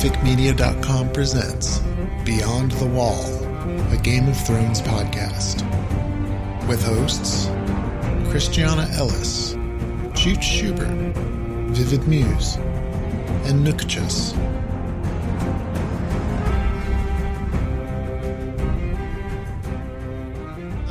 specficmedia.com 0.00 1.12
presents 1.12 1.80
Beyond 2.24 2.70
the 2.72 2.86
Wall, 2.86 3.22
a 3.92 3.98
Game 4.02 4.28
of 4.28 4.46
Thrones 4.46 4.80
podcast. 4.80 5.60
With 6.66 6.82
hosts 6.82 7.48
Christiana 8.30 8.88
Ellis, 8.94 9.52
Chooch 10.14 10.42
Schubert, 10.42 10.88
Vivid 11.74 12.08
Muse, 12.08 12.56
and 13.44 13.62
Nookchus. 13.62 14.32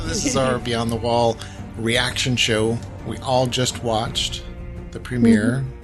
This 0.06 0.24
is 0.24 0.36
our 0.36 0.60
Beyond 0.60 0.92
the 0.92 0.96
Wall 0.96 1.36
reaction 1.78 2.36
show. 2.36 2.78
We 3.08 3.18
all 3.18 3.48
just 3.48 3.82
watched 3.82 4.44
the 4.92 5.00
premiere, 5.00 5.64
mm-hmm. 5.64 5.79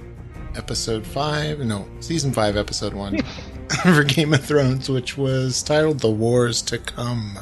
Episode 0.57 1.05
5, 1.05 1.59
no, 1.59 1.87
season 1.99 2.33
5, 2.33 2.57
episode 2.57 2.93
1 2.93 3.17
for 3.83 4.03
Game 4.03 4.33
of 4.33 4.43
Thrones, 4.43 4.89
which 4.89 5.17
was 5.17 5.61
titled 5.63 5.99
The 5.99 6.09
Wars 6.09 6.61
to 6.63 6.77
Come. 6.79 7.37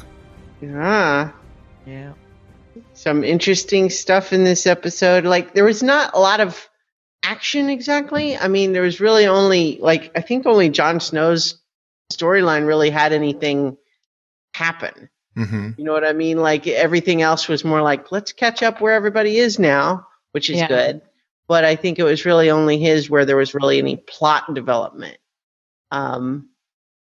Yeah. 0.60 1.30
Yeah. 1.86 2.12
Some 2.92 3.24
interesting 3.24 3.90
stuff 3.90 4.32
in 4.32 4.44
this 4.44 4.66
episode. 4.66 5.24
Like, 5.24 5.54
there 5.54 5.64
was 5.64 5.82
not 5.82 6.10
a 6.14 6.20
lot 6.20 6.40
of 6.40 6.68
action 7.22 7.70
exactly. 7.70 8.36
I 8.36 8.48
mean, 8.48 8.72
there 8.72 8.82
was 8.82 9.00
really 9.00 9.26
only, 9.26 9.78
like, 9.80 10.12
I 10.16 10.20
think 10.20 10.46
only 10.46 10.68
Jon 10.68 11.00
Snow's 11.00 11.60
storyline 12.12 12.66
really 12.66 12.90
had 12.90 13.12
anything 13.12 13.76
happen. 14.54 15.08
hmm 15.34 15.70
You 15.78 15.84
know 15.84 15.92
what 15.92 16.04
I 16.06 16.12
mean? 16.12 16.38
Like, 16.38 16.66
everything 16.66 17.22
else 17.22 17.48
was 17.48 17.64
more 17.64 17.82
like, 17.82 18.12
let's 18.12 18.32
catch 18.32 18.62
up 18.62 18.80
where 18.80 18.94
everybody 18.94 19.38
is 19.38 19.58
now, 19.58 20.06
which 20.32 20.50
is 20.50 20.58
Yeah. 20.58 20.68
good. 20.68 21.02
But 21.48 21.64
I 21.64 21.76
think 21.76 21.98
it 21.98 22.04
was 22.04 22.24
really 22.24 22.50
only 22.50 22.78
his 22.78 23.08
where 23.08 23.24
there 23.24 23.36
was 23.36 23.54
really 23.54 23.78
any 23.78 23.96
plot 23.96 24.54
development. 24.54 25.18
Um, 25.90 26.50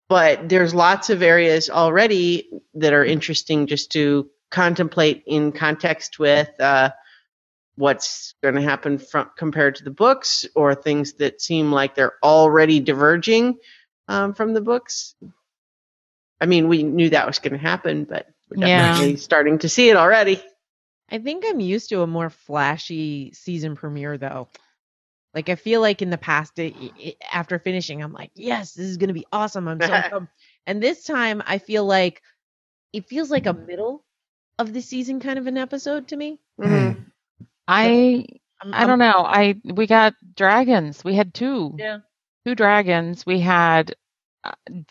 but 0.09 0.49
there's 0.49 0.75
lots 0.75 1.11
of 1.11 1.23
areas 1.23 1.71
already 1.71 2.51
that 2.75 2.93
are 2.93 3.05
interesting 3.05 3.67
just 3.67 3.93
to 3.93 4.31
contemplate 4.51 5.23
in 5.27 5.53
context 5.53 6.19
with 6.19 6.51
uh, 6.61 6.91
what's 7.77 8.35
going 8.43 8.55
to 8.57 8.61
happen 8.63 8.99
from 8.99 9.31
compared 9.37 9.77
to 9.77 9.85
the 9.85 9.91
books 9.91 10.45
or 10.55 10.75
things 10.75 11.15
that 11.15 11.41
seem 11.41 11.73
like 11.73 11.95
they're 11.95 12.19
already 12.23 12.81
diverging 12.81 13.57
um, 14.09 14.35
from 14.35 14.53
the 14.53 14.61
books. 14.61 15.15
I 16.41 16.47
mean, 16.47 16.69
we 16.69 16.83
knew 16.83 17.11
that 17.11 17.27
was 17.27 17.39
going 17.39 17.53
to 17.53 17.59
happen, 17.59 18.05
but 18.05 18.27
we're 18.51 18.67
Yeah. 18.67 18.89
definitely 18.89 19.17
starting 19.17 19.59
to 19.61 19.69
see 19.69 19.89
it 19.89 19.97
already. 19.97 20.43
I 21.13 21.19
think 21.21 21.45
I'm 21.47 21.61
used 21.61 21.91
to 21.91 22.03
a 22.03 22.09
more 22.09 22.31
flashy 22.31 23.33
season 23.35 23.77
premiere 23.77 24.19
though. 24.19 24.49
Like 25.35 25.49
I 25.51 25.57
feel 25.57 25.81
like 25.81 26.03
in 26.03 26.11
the 26.11 26.19
past, 26.19 26.59
it, 26.59 26.75
it, 26.77 27.17
after 27.33 27.59
finishing, 27.59 28.03
I'm 28.03 28.13
like, 28.13 28.33
yes, 28.37 28.75
this 28.75 28.87
is 28.87 28.99
gonna 28.99 29.15
be 29.15 29.27
awesome. 29.33 29.69
I'm 29.69 29.81
so 29.83 30.03
pumped. 30.11 30.33
And 30.67 30.83
this 30.83 31.05
time, 31.05 31.43
I 31.47 31.59
feel 31.59 31.85
like 31.87 32.23
it 32.93 33.09
feels 33.09 33.31
like 33.31 33.47
a 33.47 33.55
middle 33.55 34.05
of 34.59 34.73
the 34.73 34.83
season 34.83 35.21
kind 35.21 35.39
of 35.39 35.47
an 35.47 35.59
episode 35.59 36.09
to 36.09 36.17
me. 36.17 36.41
Mhm. 36.61 37.13
I 37.69 38.27
I'm, 38.63 38.73
I 38.73 38.87
don't 38.87 38.99
know. 38.99 39.25
I 39.27 39.57
we 39.65 39.87
got 39.87 40.15
dragons. 40.37 41.05
We 41.05 41.15
had 41.15 41.35
two 41.35 41.77
Yeah. 41.79 42.01
two 42.47 42.55
dragons. 42.55 43.27
We 43.27 43.41
had 43.41 43.95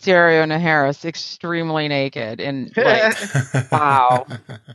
Daario 0.03 0.45
Naharis 0.45 1.05
extremely 1.05 1.87
naked 1.87 2.39
and 2.39 2.71
like 2.77 3.13
Wow. 3.71 4.25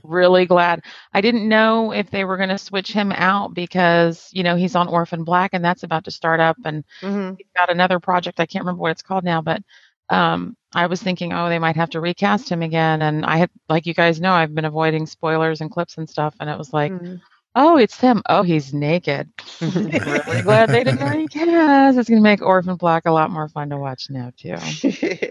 really 0.02 0.46
glad. 0.46 0.82
I 1.12 1.20
didn't 1.20 1.48
know 1.48 1.92
if 1.92 2.10
they 2.10 2.24
were 2.24 2.36
going 2.36 2.50
to 2.50 2.58
switch 2.58 2.92
him 2.92 3.12
out 3.12 3.54
because 3.54 4.28
you 4.32 4.42
know 4.42 4.56
he's 4.56 4.76
on 4.76 4.88
Orphan 4.88 5.24
Black 5.24 5.50
and 5.52 5.64
that's 5.64 5.82
about 5.82 6.04
to 6.04 6.10
start 6.10 6.40
up 6.40 6.56
and 6.64 6.84
Mhm. 7.02 7.36
he's 7.38 7.46
got 7.56 7.70
another 7.70 8.00
project. 8.00 8.40
I 8.40 8.46
can't 8.46 8.64
remember 8.64 8.82
what 8.82 8.92
it's 8.92 9.02
called 9.02 9.24
now, 9.24 9.40
but 9.42 9.62
um, 10.08 10.56
I 10.74 10.86
was 10.86 11.02
thinking, 11.02 11.32
oh, 11.32 11.48
they 11.48 11.58
might 11.58 11.76
have 11.76 11.90
to 11.90 12.00
recast 12.00 12.48
him 12.50 12.62
again. 12.62 13.02
And 13.02 13.24
I 13.26 13.38
had, 13.38 13.50
like 13.68 13.86
you 13.86 13.94
guys 13.94 14.20
know, 14.20 14.32
I've 14.32 14.54
been 14.54 14.64
avoiding 14.64 15.06
spoilers 15.06 15.60
and 15.60 15.70
clips 15.70 15.98
and 15.98 16.08
stuff, 16.08 16.34
and 16.40 16.48
it 16.50 16.58
was 16.58 16.72
like. 16.72 16.92
Mhm. 16.92 17.20
Oh, 17.58 17.78
it's 17.78 17.98
him. 17.98 18.22
Oh, 18.28 18.42
he's 18.42 18.74
naked. 18.74 19.32
really 19.62 20.42
glad 20.42 20.68
they 20.68 20.84
didn't 20.84 21.08
recast. 21.10 21.96
It's 21.96 22.08
gonna 22.08 22.20
make 22.20 22.42
Orphan 22.42 22.76
Black 22.76 23.06
a 23.06 23.10
lot 23.10 23.30
more 23.30 23.48
fun 23.48 23.70
to 23.70 23.78
watch 23.78 24.10
now 24.10 24.30
too. 24.36 24.56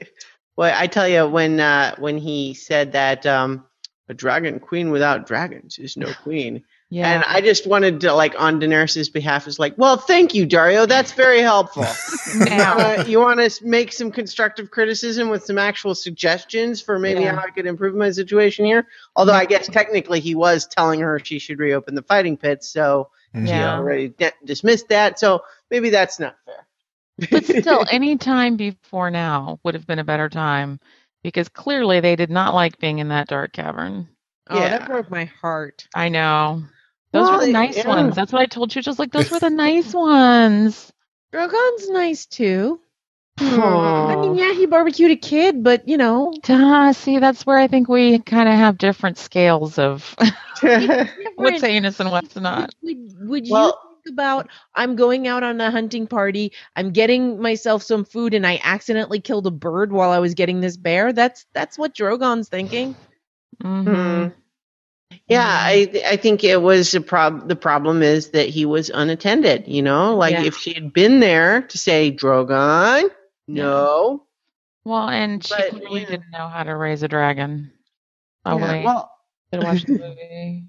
well, 0.57 0.73
I 0.75 0.87
tell 0.87 1.07
you, 1.07 1.27
when 1.27 1.59
uh, 1.59 1.95
when 1.99 2.17
he 2.17 2.55
said 2.55 2.93
that 2.93 3.27
um, 3.27 3.63
a 4.09 4.15
dragon 4.15 4.59
queen 4.59 4.89
without 4.89 5.27
dragons 5.27 5.77
is 5.77 5.97
no 5.97 6.11
queen, 6.23 6.63
Yeah. 6.91 7.11
and 7.15 7.23
I 7.25 7.41
just 7.41 7.65
wanted 7.65 8.01
to, 8.01 8.13
like, 8.13 8.39
on 8.39 8.59
Daenerys' 8.61 9.11
behalf, 9.11 9.47
is 9.47 9.57
like, 9.57 9.75
well, 9.77 9.97
thank 9.97 10.35
you, 10.35 10.45
Daario. 10.45 10.87
That's 10.87 11.11
very 11.13 11.41
helpful. 11.41 11.83
now, 12.45 12.77
uh, 12.77 13.03
you 13.07 13.19
want 13.19 13.39
to 13.39 13.65
make 13.65 13.91
some 13.91 14.11
constructive 14.11 14.69
criticism 14.69 15.29
with 15.29 15.43
some 15.45 15.57
actual 15.57 15.95
suggestions 15.95 16.81
for 16.81 16.99
maybe 16.99 17.21
Yeah. 17.21 17.35
how 17.35 17.43
I 17.43 17.49
could 17.49 17.65
improve 17.65 17.95
my 17.95 18.11
situation 18.11 18.65
here. 18.65 18.87
Although 19.15 19.33
I 19.33 19.45
guess 19.45 19.67
technically 19.67 20.19
he 20.19 20.35
was 20.35 20.67
telling 20.67 20.99
her 21.01 21.19
she 21.19 21.39
should 21.39 21.57
reopen 21.59 21.95
the 21.95 22.03
fighting 22.03 22.37
pits, 22.37 22.69
so 22.69 23.09
she 23.33 23.41
Yeah. 23.41 23.77
already 23.77 24.09
di- 24.09 24.31
dismissed 24.45 24.89
that. 24.89 25.19
So 25.19 25.41
maybe 25.71 25.89
that's 25.89 26.19
not 26.19 26.35
fair. 26.45 27.27
but 27.31 27.45
still, 27.45 27.83
any 27.91 28.15
time 28.17 28.57
before 28.57 29.09
now 29.09 29.59
would 29.63 29.73
have 29.73 29.87
been 29.87 29.99
a 29.99 30.03
better 30.03 30.29
time 30.29 30.79
because 31.23 31.49
clearly 31.49 31.99
they 31.99 32.15
did 32.15 32.29
not 32.29 32.53
like 32.53 32.77
being 32.77 32.99
in 32.99 33.07
that 33.09 33.27
dark 33.27 33.53
cavern. 33.53 34.07
Oh, 34.51 34.59
Yeah. 34.59 34.69
that 34.77 34.85
broke 34.87 35.09
my 35.09 35.25
heart. 35.25 35.87
I 35.95 36.09
know. 36.09 36.63
Those 37.15 37.29
Well, 37.29 37.39
were 37.39 37.45
the 37.45 37.51
nice 37.53 37.77
yeah. 37.77 37.87
ones. 37.87 38.15
That's 38.15 38.33
what 38.33 38.41
I 38.41 38.45
told 38.45 38.75
you. 38.75 38.81
Just 38.81 38.99
like 38.99 39.11
those 39.11 39.31
were 39.31 39.39
the 39.39 39.49
nice 39.65 39.93
ones. 39.93 40.91
Drogon's 41.31 41.89
nice 41.89 42.25
too. 42.25 42.79
I 43.37 44.15
mean, 44.21 44.35
yeah, 44.35 44.53
he 44.53 44.65
barbecued 44.65 45.11
a 45.11 45.15
kid, 45.15 45.63
but 45.63 45.87
you 45.87 45.97
know, 45.97 46.33
Duh, 46.43 46.93
see, 46.93 47.19
that's 47.19 47.45
where 47.45 47.57
I 47.57 47.67
think 47.67 47.87
we 47.89 48.19
kind 48.19 48.47
of 48.47 48.55
have 48.55 48.77
different 48.77 49.17
scales 49.17 49.77
of 49.77 50.15
what's 50.19 50.61
different. 50.61 51.61
heinous 51.61 51.99
and 51.99 52.11
what's 52.11 52.35
not. 52.35 52.73
Would, 52.81 52.97
would 53.27 53.45
Well- 53.49 53.67
you 53.67 53.95
think 54.05 54.13
about 54.13 54.49
I'm 54.75 54.95
going 54.95 55.27
out 55.27 55.43
on 55.43 55.59
a 55.59 55.69
hunting 55.71 56.07
party, 56.07 56.53
I'm 56.75 56.91
getting 56.91 57.41
myself 57.41 57.83
some 57.83 58.05
food, 58.05 58.33
and 58.33 58.45
I 58.47 58.59
accidentally 58.63 59.19
killed 59.19 59.47
a 59.47 59.51
bird 59.51 59.91
while 59.91 60.11
I 60.11 60.19
was 60.19 60.33
getting 60.33 60.61
this 60.61 60.77
bear? 60.77 61.11
That's 61.11 61.45
that's 61.53 61.77
what 61.77 61.93
Drogon's 61.95 62.47
thinking. 62.49 62.95
hmm 63.61 64.27
Yeah, 65.27 65.45
I 65.47 66.03
I 66.05 66.17
think 66.17 66.43
it 66.43 66.61
was 66.61 66.93
a 66.93 67.01
prob. 67.01 67.47
The 67.47 67.55
problem 67.55 68.03
is 68.03 68.29
that 68.31 68.47
he 68.47 68.65
was 68.65 68.89
unattended. 68.89 69.67
You 69.67 69.81
know, 69.81 70.15
like 70.15 70.33
Yeah. 70.33 70.43
if 70.43 70.57
she 70.57 70.73
had 70.73 70.93
been 70.93 71.19
there 71.19 71.63
to 71.63 71.77
say 71.77 72.11
Drogon, 72.11 73.09
no. 73.47 74.25
Well, 74.83 75.09
and 75.09 75.43
she 75.43 75.53
But, 75.57 75.69
clearly 75.71 76.01
yeah. 76.01 76.09
didn't 76.09 76.29
know 76.31 76.47
how 76.47 76.61
to 76.63 76.75
raise 76.75 77.01
a 77.01 77.07
dragon. 77.07 77.71
Oh 78.45 78.57
Yeah, 78.59 78.71
wait, 78.71 78.85
Well, 78.85 79.11
watch 79.53 79.83
the 79.85 79.93
movie. 79.97 80.65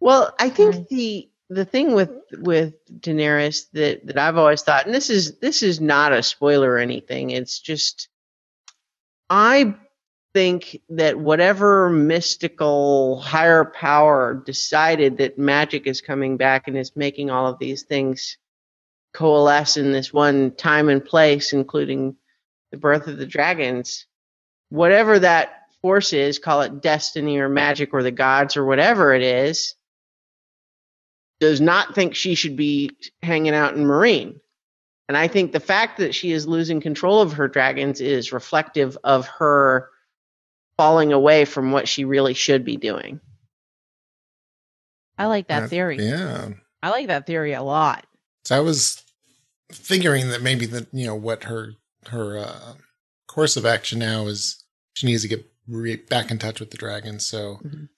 well, 0.00 0.34
I 0.40 0.48
think 0.50 0.88
the 0.88 1.30
the 1.48 1.64
thing 1.64 1.94
with 1.94 2.10
with 2.32 2.74
Daenerys 3.00 3.70
that 3.74 4.04
that 4.08 4.18
I've 4.18 4.36
always 4.36 4.62
thought, 4.62 4.86
and 4.86 4.94
this 4.94 5.08
is 5.08 5.38
this 5.38 5.62
is 5.62 5.80
not 5.80 6.12
a 6.12 6.22
spoiler 6.24 6.72
or 6.72 6.78
anything. 6.78 7.30
It's 7.30 7.60
just 7.60 8.08
I 9.30 9.76
think 10.34 10.80
that 10.90 11.18
whatever 11.18 11.88
mystical 11.90 13.20
higher 13.20 13.64
power 13.64 14.42
decided 14.46 15.18
that 15.18 15.38
magic 15.38 15.86
is 15.86 16.00
coming 16.00 16.36
back 16.36 16.68
and 16.68 16.76
is 16.76 16.94
making 16.94 17.30
all 17.30 17.46
of 17.46 17.58
these 17.58 17.82
things 17.82 18.36
coalesce 19.14 19.76
in 19.76 19.92
this 19.92 20.12
one 20.12 20.54
time 20.54 20.88
and 20.88 21.04
place, 21.04 21.52
including 21.52 22.16
the 22.70 22.76
birth 22.76 23.06
of 23.06 23.16
the 23.16 23.26
dragons, 23.26 24.06
whatever 24.68 25.18
that 25.18 25.62
force 25.80 26.12
is, 26.12 26.38
call 26.38 26.62
it 26.62 26.82
destiny 26.82 27.38
or 27.38 27.48
magic 27.48 27.94
or 27.94 28.02
the 28.02 28.10
gods 28.10 28.56
or 28.56 28.64
whatever 28.64 29.14
it 29.14 29.22
is, 29.22 29.74
does 31.40 31.60
not 31.60 31.94
think 31.94 32.14
she 32.14 32.34
should 32.34 32.56
be 32.56 32.90
hanging 33.22 33.54
out 33.54 33.76
in 33.76 33.84
Meereen. 33.84 34.40
And 35.08 35.16
I 35.16 35.28
think 35.28 35.52
the 35.52 35.60
fact 35.60 35.98
that 35.98 36.14
she 36.14 36.32
is 36.32 36.46
losing 36.46 36.80
control 36.80 37.20
of 37.22 37.32
her 37.34 37.48
dragons 37.48 38.00
is 38.00 38.32
reflective 38.32 38.98
of 39.04 39.26
her 39.26 39.88
falling 40.78 41.12
away 41.12 41.44
from 41.44 41.72
what 41.72 41.86
she 41.88 42.04
really 42.06 42.32
should 42.32 42.64
be 42.64 42.78
doing. 42.78 43.20
I 45.18 45.26
like 45.26 45.48
that 45.48 45.64
Uh, 45.64 45.68
theory. 45.68 45.98
Yeah. 45.98 46.50
I 46.82 46.90
like 46.90 47.08
that 47.08 47.26
theory 47.26 47.52
a 47.52 47.62
lot. 47.62 48.06
So 48.44 48.56
I 48.56 48.60
was 48.60 49.02
figuring 49.72 50.28
that 50.28 50.40
maybe 50.40 50.64
that 50.66 50.86
you 50.92 51.04
know 51.04 51.16
what 51.16 51.44
her 51.44 51.72
her 52.06 52.38
uh, 52.38 52.74
course 53.26 53.56
of 53.56 53.66
action 53.66 53.98
now 53.98 54.26
is 54.28 54.64
she 54.94 55.06
needs 55.06 55.22
to 55.22 55.28
get 55.28 55.44
re- 55.66 55.96
back 55.96 56.30
in 56.30 56.38
touch 56.38 56.60
with 56.60 56.70
the 56.70 56.78
dragon. 56.78 57.18
So 57.18 57.56
Mhm. 57.64 57.88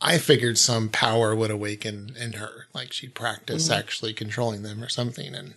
I 0.00 0.18
figured 0.18 0.58
some 0.58 0.90
power 0.90 1.34
would 1.34 1.50
awaken 1.50 2.14
in 2.18 2.34
her, 2.34 2.66
like 2.74 2.92
she'd 2.92 3.14
practice 3.14 3.68
Mhm. 3.68 3.76
actually 3.78 4.12
controlling 4.12 4.62
them 4.62 4.82
or 4.82 4.88
something, 4.90 5.34
and 5.34 5.54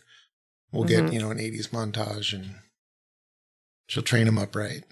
we'll 0.71 0.85
Mhm. 0.85 0.87
get 0.87 1.13
you 1.13 1.19
know 1.19 1.31
an 1.31 1.39
'80s 1.39 1.69
montage 1.69 2.31
and 2.33 2.61
she'll 3.87 4.03
train 4.03 4.27
them 4.27 4.37
up 4.37 4.55
right. 4.55 4.83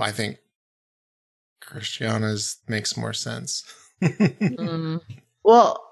I 0.00 0.10
think 0.10 0.38
Christiana's 1.68 2.56
makes 2.66 2.96
more 2.96 3.12
sense. 3.12 3.64
Mm. 4.02 5.00
Well, 5.44 5.82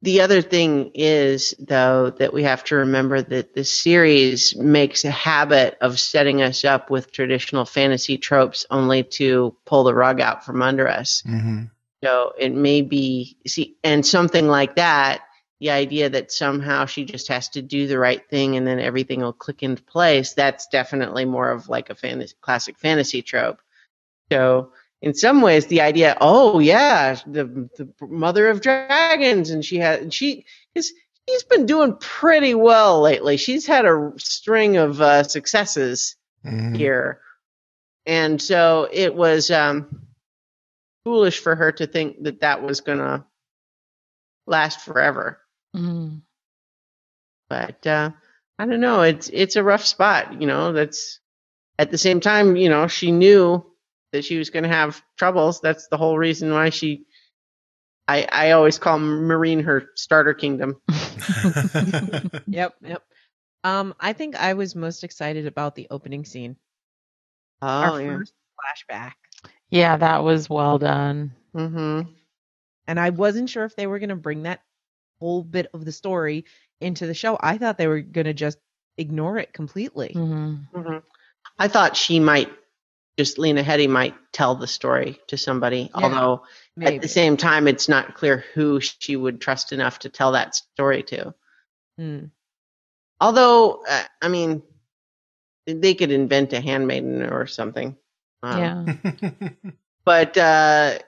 the 0.00 0.22
other 0.22 0.42
thing 0.42 0.90
is, 0.94 1.54
though, 1.60 2.10
that 2.18 2.32
we 2.32 2.42
have 2.42 2.64
to 2.64 2.76
remember 2.76 3.22
that 3.22 3.54
this 3.54 3.72
series 3.72 4.56
makes 4.56 5.04
a 5.04 5.10
habit 5.10 5.78
of 5.80 6.00
setting 6.00 6.42
us 6.42 6.64
up 6.64 6.90
with 6.90 7.12
traditional 7.12 7.64
fantasy 7.64 8.18
tropes 8.18 8.66
only 8.70 9.04
to 9.04 9.54
pull 9.64 9.84
the 9.84 9.94
rug 9.94 10.20
out 10.20 10.44
from 10.44 10.62
under 10.62 10.88
us. 10.88 11.22
hmm 11.24 11.64
So 12.02 12.32
it 12.36 12.52
may 12.52 12.82
be, 12.82 13.36
see, 13.46 13.76
and 13.84 14.04
something 14.04 14.48
like 14.48 14.74
that, 14.76 15.22
the 15.60 15.70
idea 15.70 16.10
that 16.10 16.32
somehow 16.32 16.86
she 16.86 17.04
just 17.04 17.28
has 17.28 17.50
to 17.50 17.62
do 17.62 17.86
the 17.86 17.98
right 17.98 18.28
thing 18.28 18.56
and 18.56 18.66
then 18.66 18.80
everything 18.80 19.20
will 19.20 19.32
click 19.32 19.62
into 19.62 19.84
place, 19.84 20.32
that's 20.32 20.66
definitely 20.66 21.24
more 21.24 21.50
of 21.50 21.68
like 21.68 21.88
a 21.90 21.94
fantasy, 21.94 22.34
classic 22.40 22.76
fantasy 22.80 23.22
trope. 23.22 23.60
So 24.32 24.72
in 25.02 25.14
some 25.14 25.42
ways, 25.42 25.66
the 25.66 25.80
idea, 25.80 26.16
oh 26.20 26.60
yeah, 26.60 27.16
the, 27.26 27.68
the 27.76 27.88
mother 28.00 28.48
of 28.48 28.60
dragons, 28.60 29.50
and 29.50 29.64
she 29.64 29.78
had, 29.78 30.14
she 30.14 30.46
is, 30.76 30.92
she's 31.28 31.42
been 31.42 31.66
doing 31.66 31.96
pretty 31.98 32.54
well 32.54 33.00
lately. 33.00 33.36
She's 33.36 33.66
had 33.66 33.84
a 33.84 34.12
string 34.16 34.76
of 34.76 35.00
uh, 35.00 35.24
successes 35.24 36.16
hmm 36.44 36.74
here. 36.74 37.20
And 38.04 38.42
so 38.42 38.88
it 38.90 39.14
was 39.14 39.50
um, 39.50 40.08
foolish 41.04 41.38
for 41.38 41.54
her 41.54 41.70
to 41.72 41.86
think 41.86 42.24
that 42.24 42.40
that 42.40 42.62
was 42.62 42.80
going 42.80 42.98
to 42.98 43.24
last 44.46 44.80
forever. 44.80 45.38
Mm. 45.76 46.22
But 47.48 47.86
uh, 47.86 48.10
I 48.58 48.66
don't 48.66 48.80
know. 48.80 49.02
It's 49.02 49.30
it's 49.32 49.54
a 49.54 49.62
rough 49.62 49.84
spot. 49.84 50.40
You 50.40 50.48
know, 50.48 50.72
that's 50.72 51.20
at 51.78 51.92
the 51.92 51.98
same 51.98 52.18
time. 52.18 52.56
You 52.56 52.68
know, 52.68 52.88
she 52.88 53.12
knew 53.12 53.64
that 54.12 54.24
she 54.24 54.38
was 54.38 54.50
going 54.50 54.62
to 54.64 54.68
have 54.68 55.02
troubles. 55.16 55.60
That's 55.60 55.88
the 55.88 55.96
whole 55.96 56.16
reason 56.18 56.52
why 56.52 56.70
she. 56.70 57.06
I 58.08 58.26
I 58.30 58.50
always 58.52 58.78
call 58.78 58.98
Meereen 58.98 59.64
her 59.64 59.88
starter 59.94 60.34
kingdom. 60.34 60.80
Yep, 62.46 62.74
yep. 62.82 63.02
Um, 63.64 63.94
I 64.00 64.12
think 64.12 64.36
I 64.36 64.54
was 64.54 64.74
most 64.74 65.04
excited 65.04 65.46
about 65.46 65.74
the 65.74 65.86
opening 65.90 66.24
scene. 66.24 66.56
Oh 67.60 67.68
Our 67.68 68.02
yeah. 68.02 68.16
first 68.18 68.34
flashback. 68.58 69.12
Yeah, 69.70 69.96
that 69.96 70.24
was 70.24 70.50
well 70.50 70.78
done. 70.78 71.32
Mm-hmm. 71.54 72.10
And 72.86 73.00
I 73.00 73.10
wasn't 73.10 73.48
sure 73.48 73.64
if 73.64 73.76
they 73.76 73.86
were 73.86 73.98
going 74.00 74.08
to 74.10 74.16
bring 74.16 74.42
that 74.42 74.60
whole 75.20 75.42
bit 75.44 75.68
of 75.72 75.84
the 75.84 75.92
story 75.92 76.44
into 76.80 77.06
the 77.06 77.14
show. 77.14 77.38
I 77.40 77.56
thought 77.58 77.78
they 77.78 77.86
were 77.86 78.00
going 78.00 78.26
to 78.26 78.34
just 78.34 78.58
ignore 78.98 79.38
it 79.38 79.52
completely. 79.52 80.12
hmm 80.12 80.56
hmm 80.74 80.98
I 81.58 81.68
thought 81.68 81.96
she 81.96 82.18
might 82.18 82.50
just 83.18 83.38
Lena 83.38 83.62
Headey 83.62 83.88
might 83.88 84.14
tell 84.32 84.54
the 84.54 84.66
story 84.66 85.20
to 85.28 85.36
somebody, 85.36 85.90
Yeah, 85.94 86.04
although 86.04 86.42
Maybe. 86.76 86.96
at 86.96 87.02
the 87.02 87.08
same 87.08 87.36
time 87.36 87.68
it's 87.68 87.88
not 87.88 88.14
clear 88.14 88.44
who 88.54 88.80
she 88.80 89.16
would 89.16 89.40
trust 89.40 89.72
enough 89.72 90.00
to 90.00 90.08
tell 90.08 90.32
that 90.32 90.54
story 90.54 91.02
to. 91.04 91.34
Hmm. 91.98 92.24
Although, 93.20 93.82
uh, 93.88 94.02
I 94.20 94.28
mean, 94.28 94.62
they 95.66 95.94
could 95.94 96.10
invent 96.10 96.52
a 96.52 96.60
handmaiden 96.60 97.22
or 97.22 97.46
something. 97.46 97.96
Um, 98.42 98.58
Yeah. 98.58 99.48
But 100.04 100.36
uh, 100.36 100.98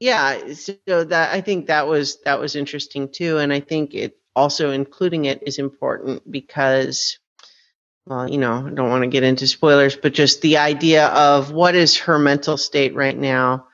yeah, 0.00 0.52
so 0.54 1.04
that 1.04 1.32
I 1.32 1.40
think 1.40 1.66
that 1.68 1.86
was 1.86 2.20
that 2.22 2.40
was 2.40 2.56
interesting 2.56 3.08
too, 3.12 3.38
and 3.38 3.52
I 3.52 3.60
think 3.60 3.94
it 3.94 4.18
also 4.34 4.70
including 4.70 5.26
it 5.26 5.42
is 5.46 5.58
important 5.60 6.28
because, 6.30 7.18
well, 8.06 8.30
you 8.30 8.38
know, 8.38 8.66
I 8.66 8.70
don't 8.70 8.90
want 8.90 9.02
to 9.02 9.08
get 9.08 9.24
into 9.24 9.46
spoilers, 9.46 9.96
but 9.96 10.14
just 10.14 10.40
the 10.40 10.58
idea 10.58 11.06
of 11.08 11.50
what 11.50 11.74
is 11.74 11.96
her 11.98 12.18
mental 12.18 12.56
state 12.56 12.94
right 12.94 13.16
now, 13.16 13.66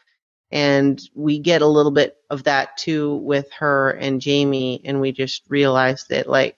and 0.51 1.01
we 1.15 1.39
get 1.39 1.63
a 1.63 1.67
little 1.67 1.93
bit 1.93 2.17
of 2.31 2.45
that 2.45 2.77
too 2.79 3.15
with 3.17 3.51
her 3.53 3.91
and 3.91 4.25
Jaime, 4.25 4.81
and 4.85 5.01
we 5.01 5.13
just 5.13 5.43
realize 5.49 6.07
that 6.09 6.29
like 6.29 6.57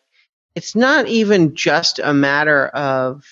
it's 0.55 0.77
not 0.77 1.09
even 1.09 1.57
just 1.57 1.99
a 1.99 2.15
matter 2.15 2.69
of 2.69 3.25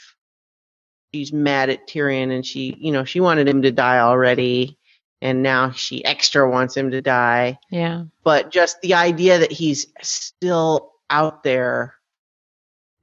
she's 1.14 1.32
mad 1.32 1.70
at 1.70 1.86
Tyrion 1.86 2.34
and 2.34 2.44
she, 2.44 2.76
you 2.78 2.90
know, 2.90 3.04
she 3.04 3.20
wanted 3.20 3.48
him 3.48 3.62
to 3.62 3.70
die 3.70 4.00
already 4.00 4.78
and 5.20 5.42
now 5.42 5.70
she 5.70 6.04
extra 6.04 6.50
wants 6.50 6.76
him 6.76 6.90
to 6.90 7.00
die. 7.00 7.58
Yeah. 7.70 8.04
But 8.24 8.50
just 8.50 8.80
the 8.80 8.94
idea 8.94 9.38
that 9.38 9.52
he's 9.52 9.86
still 10.02 10.92
out 11.08 11.44
there, 11.44 11.94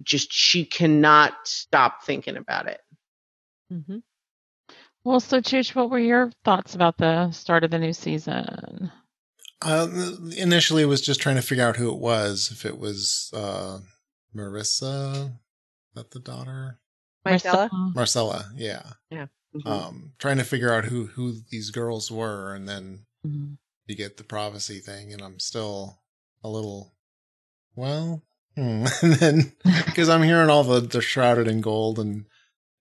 just 0.03 0.31
she 0.31 0.65
cannot 0.65 1.33
stop 1.45 2.03
thinking 2.03 2.37
about 2.37 2.67
it. 2.67 2.81
Mm-hmm. 3.71 3.97
Well, 5.03 5.19
so 5.19 5.39
Chooch, 5.41 5.75
what 5.75 5.89
were 5.89 5.99
your 5.99 6.31
thoughts 6.43 6.75
about 6.75 6.97
the 6.97 7.31
start 7.31 7.63
of 7.63 7.71
the 7.71 7.79
new 7.79 7.93
season? 7.93 8.91
Uh, 9.61 9.87
initially, 10.37 10.85
was 10.85 11.01
just 11.01 11.21
trying 11.21 11.35
to 11.35 11.41
figure 11.41 11.65
out 11.65 11.75
who 11.77 11.91
it 11.93 11.99
was. 11.99 12.49
If 12.51 12.65
it 12.65 12.77
was 12.77 13.31
uh, 13.33 13.79
Marissa, 14.35 15.33
that 15.95 16.11
the 16.11 16.19
daughter, 16.19 16.79
Myrcella? 17.25 17.69
Myrcella. 17.93 18.45
Yeah. 18.55 18.83
Mhm. 19.11 19.65
Um, 19.65 20.13
trying 20.19 20.37
to 20.37 20.43
figure 20.43 20.71
out 20.73 20.85
who 20.85 21.07
who 21.07 21.33
these 21.49 21.71
girls 21.71 22.11
were, 22.11 22.53
and 22.53 22.69
then 22.69 23.05
Mhm. 23.25 23.57
you 23.87 23.95
get 23.95 24.17
the 24.17 24.23
prophecy 24.23 24.79
thing, 24.79 25.11
and 25.11 25.21
I'm 25.21 25.39
still 25.39 26.03
a 26.43 26.49
little, 26.49 26.95
well, 27.75 28.23
hmm. 28.55 28.85
and 29.03 29.13
then 29.15 29.53
because 29.85 30.09
I'm 30.09 30.23
hearing 30.23 30.49
all 30.49 30.63
the 30.63 30.81
the 30.81 31.01
shrouded 31.01 31.47
in 31.47 31.61
gold, 31.61 31.99
and 31.99 32.25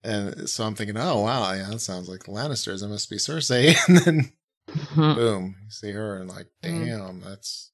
and 0.04 0.48
so 0.50 0.64
I'm 0.64 0.74
thinking, 0.76 0.96
oh 0.98 1.22
wow, 1.22 1.52
yeah, 1.52 1.68
that 1.70 1.80
sounds 1.80 2.08
like 2.08 2.24
the 2.24 2.32
Lannisters. 2.32 2.82
It 2.82 2.88
must 2.88 3.10
be 3.10 3.16
Cersei, 3.16 3.76
and 3.88 3.98
then 3.98 4.32
Mhm. 4.76 5.16
boom, 5.16 5.56
you 5.64 5.70
see 5.70 5.92
her, 5.92 6.18
and 6.18 6.28
like, 6.30 6.48
Mm. 6.64 6.94
damn, 7.06 7.20
that's 7.20 7.72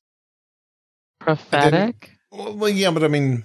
Prophetic. 1.21 2.13
well, 2.33 2.57
well, 2.57 2.71
yeah, 2.71 2.91
but 2.93 3.05
I 3.05 3.09
mean, 3.09 3.45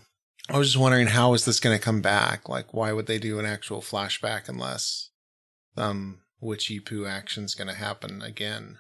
I 0.49 0.57
was 0.57 0.69
just 0.69 0.81
wondering 0.81 1.07
how 1.07 1.33
is 1.33 1.45
this 1.45 1.59
going 1.59 1.77
to 1.77 1.83
come 1.83 2.01
back? 2.01 2.49
Like, 2.49 2.73
why 2.73 2.93
would 2.93 3.07
they 3.07 3.19
do 3.19 3.39
an 3.39 3.45
actual 3.45 3.81
flashback 3.81 4.49
unless 4.49 5.11
some 5.77 6.21
witchy 6.41 6.79
poo 6.79 7.05
action's 7.05 7.55
going 7.55 7.69
to 7.69 7.75
happen 7.75 8.21
again? 8.21 8.79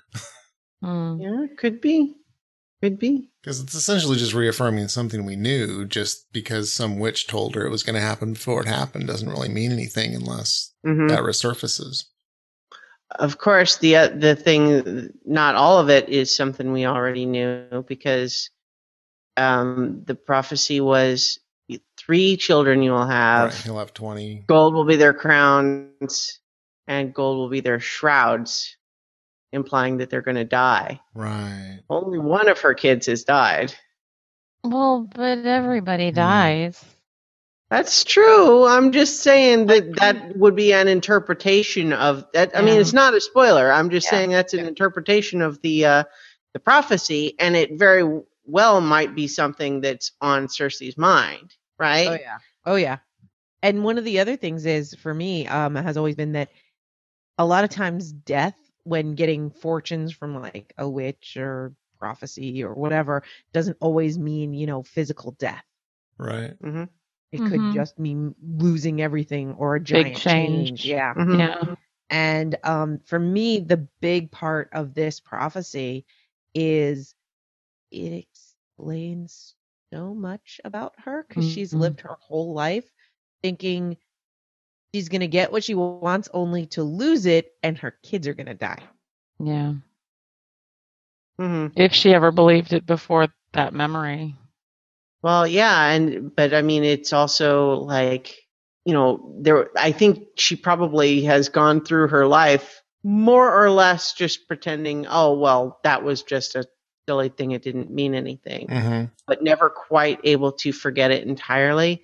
Mm. 0.83 1.21
Yeah, 1.21 1.55
could 1.57 1.81
be. 1.81 2.15
Could 2.81 2.97
be. 2.97 3.29
Because 3.41 3.59
it's 3.59 3.75
essentially 3.75 4.17
just 4.17 4.33
reaffirming 4.33 4.87
something 4.87 5.25
we 5.25 5.35
knew. 5.35 5.85
Just 5.85 6.31
because 6.31 6.73
some 6.73 6.97
witch 6.97 7.27
told 7.27 7.55
her 7.55 7.65
it 7.65 7.71
was 7.71 7.83
going 7.83 7.95
to 7.95 8.01
happen 8.01 8.33
before 8.33 8.61
it 8.61 8.67
happened 8.67 9.07
doesn't 9.07 9.29
really 9.29 9.49
mean 9.49 9.71
anything 9.71 10.15
unless 10.15 10.73
Mhm. 10.85 11.09
that 11.09 11.19
resurfaces. 11.19 12.05
Of 13.11 13.37
course, 13.37 13.77
the 13.77 13.95
uh, 13.95 14.07
the 14.09 14.35
thing, 14.35 15.09
not 15.25 15.55
all 15.55 15.79
of 15.79 15.89
it 15.89 16.09
is 16.09 16.33
something 16.33 16.71
we 16.71 16.85
already 16.85 17.25
knew 17.25 17.83
because 17.87 18.49
um, 19.35 20.03
the 20.05 20.15
prophecy 20.15 20.79
was 20.79 21.39
three 21.97 22.37
children 22.37 22.83
you 22.83 22.91
will 22.91 23.07
have. 23.07 23.49
Right, 23.51 23.61
he'll 23.63 23.79
have 23.79 23.93
twenty. 23.93 24.43
Gold 24.47 24.73
will 24.73 24.85
be 24.85 24.95
their 24.95 25.13
crowns, 25.13 26.39
and 26.87 27.13
gold 27.13 27.37
will 27.37 27.49
be 27.49 27.61
their 27.61 27.79
shrouds, 27.79 28.77
implying 29.51 29.97
that 29.97 30.09
they're 30.09 30.21
going 30.21 30.35
to 30.37 30.43
die. 30.45 30.99
Right. 31.15 31.79
Only 31.89 32.19
one 32.19 32.49
of 32.49 32.59
her 32.61 32.73
kids 32.73 33.07
has 33.07 33.23
died. 33.23 33.73
Well, 34.63 35.07
but 35.13 35.39
everybody 35.45 36.11
Mm. 36.11 36.15
dies. 36.15 36.85
That's 37.69 38.03
true. 38.03 38.65
I'm 38.65 38.91
just 38.91 39.21
saying 39.21 39.67
that 39.67 39.95
that 39.97 40.35
would 40.35 40.55
be 40.55 40.73
an 40.73 40.87
interpretation 40.87 41.93
of 41.93 42.25
that. 42.33 42.57
I 42.57 42.61
mean, 42.61 42.75
Yeah. 42.75 42.81
it's 42.81 42.93
not 42.93 43.13
a 43.13 43.21
spoiler. 43.21 43.71
I'm 43.71 43.91
just 43.91 44.07
Yeah, 44.07 44.11
saying 44.11 44.31
that's 44.31 44.53
an 44.55 44.65
interpretation 44.65 45.41
of 45.43 45.61
the 45.61 45.85
uh, 45.85 46.03
the 46.53 46.59
prophecy, 46.59 47.35
and 47.39 47.55
it 47.55 47.77
very 47.77 48.21
well 48.45 48.81
might 48.81 49.13
be 49.13 49.27
something 49.27 49.81
that's 49.81 50.11
on 50.19 50.47
Cersei's 50.47 50.97
mind, 50.97 51.55
right? 51.77 52.07
Oh 52.07 52.13
yeah. 52.15 52.37
Oh 52.65 52.75
yeah. 52.75 52.97
And 53.61 53.83
one 53.83 53.99
of 53.99 54.03
the 54.03 54.19
other 54.19 54.35
things 54.35 54.65
is 54.65 54.95
for 54.95 55.13
me 55.13 55.45
um 55.47 55.75
has 55.75 55.95
always 55.95 56.15
been 56.15 56.31
that 56.31 56.49
a 57.37 57.45
lot 57.45 57.63
of 57.63 57.69
times 57.69 58.11
death 58.11 58.57
when 58.83 59.15
getting 59.15 59.51
fortunes 59.51 60.11
from 60.11 60.39
like 60.41 60.73
a 60.77 60.87
witch 60.89 61.37
or 61.37 61.73
prophecy 61.99 62.63
or 62.63 62.73
whatever 62.73 63.23
doesn't 63.53 63.77
always 63.81 64.17
mean, 64.17 64.53
you 64.53 64.65
know, 64.67 64.83
physical 64.83 65.31
death. 65.33 65.63
Right. 66.17 66.57
hmm 66.61 66.83
It 67.31 67.43
Mhm. 67.43 67.45
could 67.45 67.69
just 67.69 67.99
mean 67.99 68.35
losing 68.41 69.01
everything 69.01 69.53
or 69.53 69.75
a 69.75 69.79
giant 69.83 70.15
Big 70.15 70.15
change. 70.15 70.83
Yeah. 70.83 71.15
hmm 71.15 71.31
Yeah. 71.31 71.75
And 72.09 72.57
um, 72.63 72.99
for 73.05 73.19
me, 73.19 73.59
the 73.59 73.87
big 74.01 74.31
part 74.31 74.69
of 74.73 74.93
this 74.93 75.19
prophecy 75.19 76.05
is 76.53 77.15
it 77.91 78.13
explains 78.13 79.55
so 79.91 80.13
much 80.13 80.59
about 80.63 80.93
her 80.99 81.25
because 81.27 81.45
she's 81.45 81.73
Mhm. 81.73 81.75
lived 81.75 82.01
her 82.01 82.17
whole 82.19 82.53
life 82.53 82.91
thinking 83.41 83.97
she's 84.93 85.09
going 85.09 85.21
to 85.21 85.27
get 85.27 85.51
what 85.51 85.63
she 85.63 85.75
wants 85.75 86.29
only 86.33 86.65
to 86.67 86.83
lose 86.83 87.25
it 87.25 87.53
and 87.63 87.77
her 87.77 87.91
kids 88.03 88.27
are 88.27 88.33
going 88.33 88.47
to 88.47 88.53
die. 88.53 88.83
Yeah. 89.39 89.73
hmm 91.39 91.67
If 91.75 91.93
she 91.93 92.13
ever 92.13 92.31
believed 92.31 92.73
it 92.73 92.85
before 92.85 93.27
that 93.53 93.73
memory. 93.73 94.35
Well, 95.21 95.45
yeah, 95.47 95.87
and 95.89 96.33
but 96.35 96.53
I 96.53 96.61
mean, 96.61 96.83
it's 96.83 97.13
also 97.13 97.73
like 97.75 98.35
you 98.85 98.93
know, 98.93 99.35
there. 99.41 99.69
I 99.77 99.91
think 99.91 100.27
she 100.37 100.55
probably 100.55 101.23
has 101.25 101.49
gone 101.49 101.83
through 101.83 102.09
her 102.09 102.25
life 102.27 102.81
more 103.03 103.53
or 103.63 103.69
less 103.69 104.13
just 104.13 104.47
pretending, 104.47 105.05
oh 105.09 105.37
well, 105.37 105.79
that 105.83 106.03
was 106.03 106.23
just 106.23 106.55
a 106.55 106.65
silly 107.07 107.29
thing. 107.29 107.51
It 107.51 107.61
didn't 107.63 107.91
mean 107.91 108.15
anything, 108.15 108.67
hmm 108.69 109.05
but 109.27 109.43
never 109.43 109.69
quite 109.69 110.19
able 110.23 110.53
to 110.53 110.71
forget 110.71 111.11
it 111.11 111.27
entirely. 111.27 112.03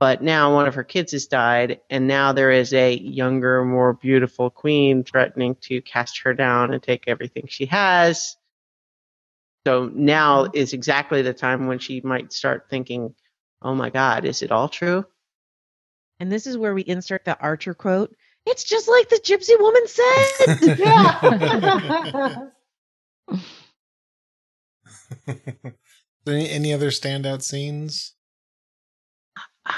But 0.00 0.22
now 0.22 0.54
one 0.54 0.66
of 0.66 0.74
her 0.76 0.82
kids 0.82 1.12
has 1.12 1.26
died, 1.26 1.80
and 1.90 2.06
now 2.08 2.32
there 2.32 2.50
is 2.50 2.72
a 2.72 2.94
younger, 2.94 3.62
more 3.66 3.92
beautiful 3.92 4.48
queen 4.48 5.04
threatening 5.04 5.56
to 5.62 5.82
cast 5.82 6.22
her 6.22 6.32
down 6.32 6.72
and 6.72 6.82
take 6.82 7.04
everything 7.06 7.44
she 7.48 7.66
has. 7.66 8.34
So 9.66 9.90
now 9.92 10.44
mm-hmm. 10.44 10.56
is 10.56 10.72
exactly 10.72 11.20
the 11.20 11.34
time 11.34 11.66
when 11.66 11.78
she 11.78 12.00
might 12.00 12.32
start 12.32 12.68
thinking, 12.70 13.14
oh 13.60 13.74
my 13.74 13.90
God, 13.90 14.24
is 14.24 14.40
it 14.40 14.50
all 14.50 14.70
true? 14.70 15.04
And 16.18 16.32
this 16.32 16.46
is 16.46 16.56
where 16.56 16.72
we 16.72 16.82
insert 16.82 17.26
the 17.26 17.38
Archer 17.38 17.74
quote. 17.74 18.16
It's 18.46 18.64
just 18.64 18.88
like 18.88 19.10
the 19.10 19.16
gypsy 19.16 19.60
woman 19.60 19.86
said. 19.86 20.46
any, 26.26 26.48
any 26.48 26.72
other 26.72 26.88
standout 26.88 27.42
scenes? 27.42 28.14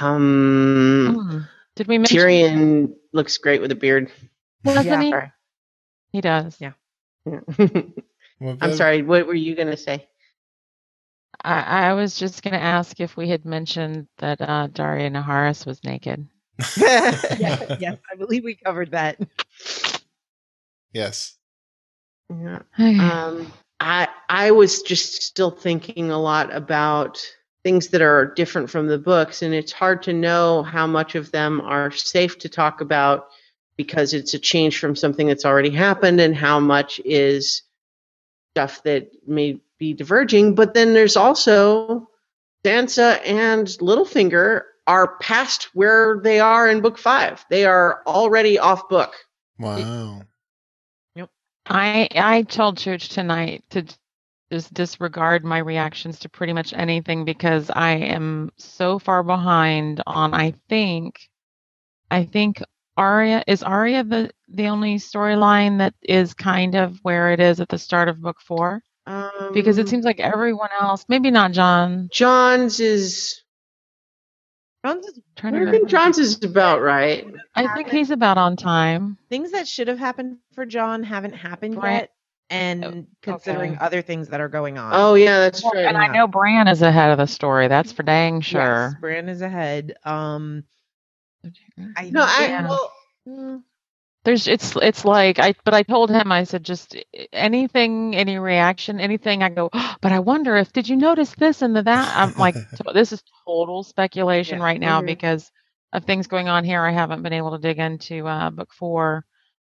Um, 0.01 1.15
Hmm. 1.15 1.39
Did 1.77 1.87
we 1.89 1.99
mention 1.99 2.19
Tyrion 2.19 2.95
looks 3.13 3.39
great 3.39 3.61
with 3.61 3.73
a 3.73 3.75
beard. 3.77 4.11
Doesn't 4.65 4.87
Yeah. 4.87 5.01
he? 5.03 5.11
Sorry. 5.11 5.33
He 6.13 6.21
does. 6.21 6.57
Yeah. 6.61 6.73
Yeah. 7.27 7.41
Well, 8.41 8.59
I'm 8.61 8.75
sorry. 8.75 9.03
What 9.03 9.29
were 9.29 9.35
you 9.35 9.55
going 9.55 9.69
to 9.71 9.77
say? 9.77 10.09
I, 11.45 11.91
I 11.91 11.93
was 11.93 12.17
just 12.19 12.43
going 12.43 12.55
to 12.55 12.61
ask 12.61 12.99
if 12.99 13.17
we 13.17 13.29
had 13.29 13.45
mentioned 13.45 14.09
that 14.19 14.41
uh, 14.41 14.67
Daario 14.67 15.13
Naharis 15.13 15.65
was 15.65 15.85
naked. 15.85 16.27
yes, 16.77 17.25
yes, 17.79 17.99
I 18.11 18.17
believe 18.17 18.43
we 18.43 18.57
covered 18.57 18.91
that. 18.91 19.17
yes. 20.93 21.37
Yeah. 22.31 22.63
Okay. 22.75 22.99
Um, 22.99 23.53
I 23.79 24.09
I 24.29 24.51
was 24.51 24.83
just 24.83 25.23
still 25.23 25.53
thinking 25.53 26.11
a 26.11 26.19
lot 26.19 26.53
about 26.53 27.25
things 27.65 27.89
that 27.89 28.03
are 28.03 28.27
different 28.27 28.71
from 28.71 28.89
the 28.89 28.99
books, 28.99 29.43
and 29.43 29.55
it's 29.55 29.73
hard 29.73 30.03
to 30.05 30.13
know 30.13 30.63
how 30.63 30.87
much 30.87 31.15
of 31.15 31.31
them 31.31 31.61
are 31.61 31.91
safe 31.91 32.39
to 32.39 32.49
talk 32.49 32.81
about 32.81 33.29
because 33.77 34.13
it's 34.15 34.35
a 34.35 34.39
change 34.39 34.79
from 34.79 34.97
something 34.97 35.27
that's 35.27 35.45
already 35.45 35.71
happened, 35.71 36.21
and 36.21 36.37
how 36.37 36.61
much 36.61 37.01
is 37.05 37.63
stuff 38.53 38.83
that 38.83 39.11
may 39.27 39.59
be 39.79 39.95
diverging. 39.95 40.55
But 40.55 40.75
then 40.75 40.93
there's 40.93 41.17
also 41.17 42.09
Sansa 42.65 43.21
and 43.27 43.67
Littlefinger 43.67 44.63
are 44.87 45.17
past 45.19 45.69
where 45.75 46.21
they 46.23 46.41
are 46.41 46.69
in 46.69 46.81
book 46.81 46.99
five. 46.99 47.45
They 47.49 47.65
are 47.65 48.03
already 48.07 48.59
off 48.59 48.89
book. 48.89 49.15
Wow. 49.59 50.23
Yep. 51.15 51.31
I 51.67 52.09
I 52.15 52.43
told 52.43 52.77
Chooch 52.77 53.09
tonight 53.09 53.65
to 53.71 53.85
just 54.53 54.75
disregard 54.75 55.45
my 55.45 55.57
reactions 55.59 56.19
to 56.21 56.29
pretty 56.29 56.53
much 56.53 56.75
anything 56.75 57.25
because 57.25 57.71
I 57.71 57.93
am 57.93 58.51
so 58.59 58.99
far 58.99 59.23
behind 59.23 60.03
on 60.07 60.35
I 60.35 60.53
think 60.69 61.21
I 62.11 62.25
think 62.25 62.63
Arya 62.99 63.43
is 63.47 63.63
Arya 63.63 64.05
the 64.05 64.31
the 64.49 64.67
only 64.69 64.97
storyline 64.97 65.79
that 65.79 65.95
is 66.03 66.35
kind 66.35 66.75
of 66.75 66.99
where 67.03 67.33
it 67.33 67.41
is 67.41 67.61
at 67.61 67.71
the 67.71 67.79
start 67.79 68.09
of 68.11 68.21
book 68.21 68.41
4 68.43 68.83
because 69.55 69.79
it 69.79 69.83
Um, 69.83 69.87
seems 69.89 70.05
like 70.05 70.21
everyone 70.21 70.69
else 70.79 71.07
maybe 71.09 71.31
not 71.31 71.53
Jon 71.53 72.09
Jon's 72.13 72.79
is 72.79 73.43
Jon's 74.85 75.07
is- 75.07 75.21
trying 75.37 75.55
to 75.55 75.57
I 75.57 75.61
remember. 75.61 75.79
think 75.79 75.89
Jon's 75.91 76.19
is 76.19 76.43
about 76.45 76.83
right. 76.83 77.27
I 77.55 77.73
think 77.75 77.89
he's 77.89 78.11
about 78.11 78.37
on 78.37 78.57
time. 78.57 79.17
things 79.31 79.53
that 79.53 79.67
should 79.67 79.89
have 79.89 79.99
happened 79.99 80.39
for 80.55 80.67
Jon 80.67 81.03
haven't 81.05 81.33
happened 81.35 81.77
Right. 81.77 81.93
yet, 81.93 82.11
and 82.53 83.07
considering 83.23 83.75
okay. 83.75 83.79
other 83.79 84.03
things 84.03 84.29
that 84.29 84.41
are 84.41 84.49
going 84.49 84.79
on. 84.79 84.99
Oh 84.99 85.15
yeah, 85.15 85.41
that's 85.41 85.63
Well, 85.63 85.73
right. 85.75 85.87
and 85.87 85.97
I 85.97 86.09
know 86.09 86.27
Bran 86.29 86.69
is 86.69 86.83
ahead 86.83 87.11
of 87.11 87.19
the 87.19 87.27
story. 87.27 87.69
That's 87.69 87.93
for 87.93 88.03
dang 88.03 88.41
Yes, 88.47 88.95
sure. 88.95 88.95
Bran 88.95 89.29
is 89.29 89.43
ahead. 89.43 89.95
Um, 90.05 90.65
I 91.97 92.11
No, 92.11 92.23
I 92.23 92.49
Yeah. 92.49 92.67
well, 92.69 92.93
Mm, 93.29 93.63
There's 94.25 94.47
it's 94.49 94.77
it's 94.77 95.05
like 95.05 95.39
I 95.39 95.55
but 95.65 95.75
I 95.75 95.83
told 95.83 96.11
him 96.11 96.33
I 96.33 96.45
said 96.45 96.65
just 96.65 96.97
anything 97.33 98.15
any 98.17 98.39
reaction 98.39 99.01
anything 99.01 99.43
I 99.43 99.49
go 99.51 99.71
but 100.01 100.13
I 100.13 100.21
wonder 100.21 100.57
if 100.57 100.73
did 100.73 100.89
you 100.89 100.97
notice 100.97 101.35
this 101.35 101.63
and 101.63 101.75
the 101.77 101.83
that 101.85 102.09
I'm 102.17 102.33
like 102.37 102.57
this 102.95 103.13
is 103.13 103.23
total 103.47 103.83
speculation 103.83 104.59
Yeah. 104.59 104.63
right 104.63 104.81
now 104.81 105.01
Mhm. 105.01 105.07
because 105.07 105.51
of 105.93 106.05
things 106.05 106.27
going 106.29 106.49
on 106.49 106.65
here 106.65 106.83
I 106.83 106.93
haven't 106.93 107.23
been 107.23 107.33
able 107.35 107.53
to 107.53 107.59
dig 107.59 107.79
into 107.79 108.27
uh, 108.27 108.51
book 108.51 108.73
four 108.73 109.25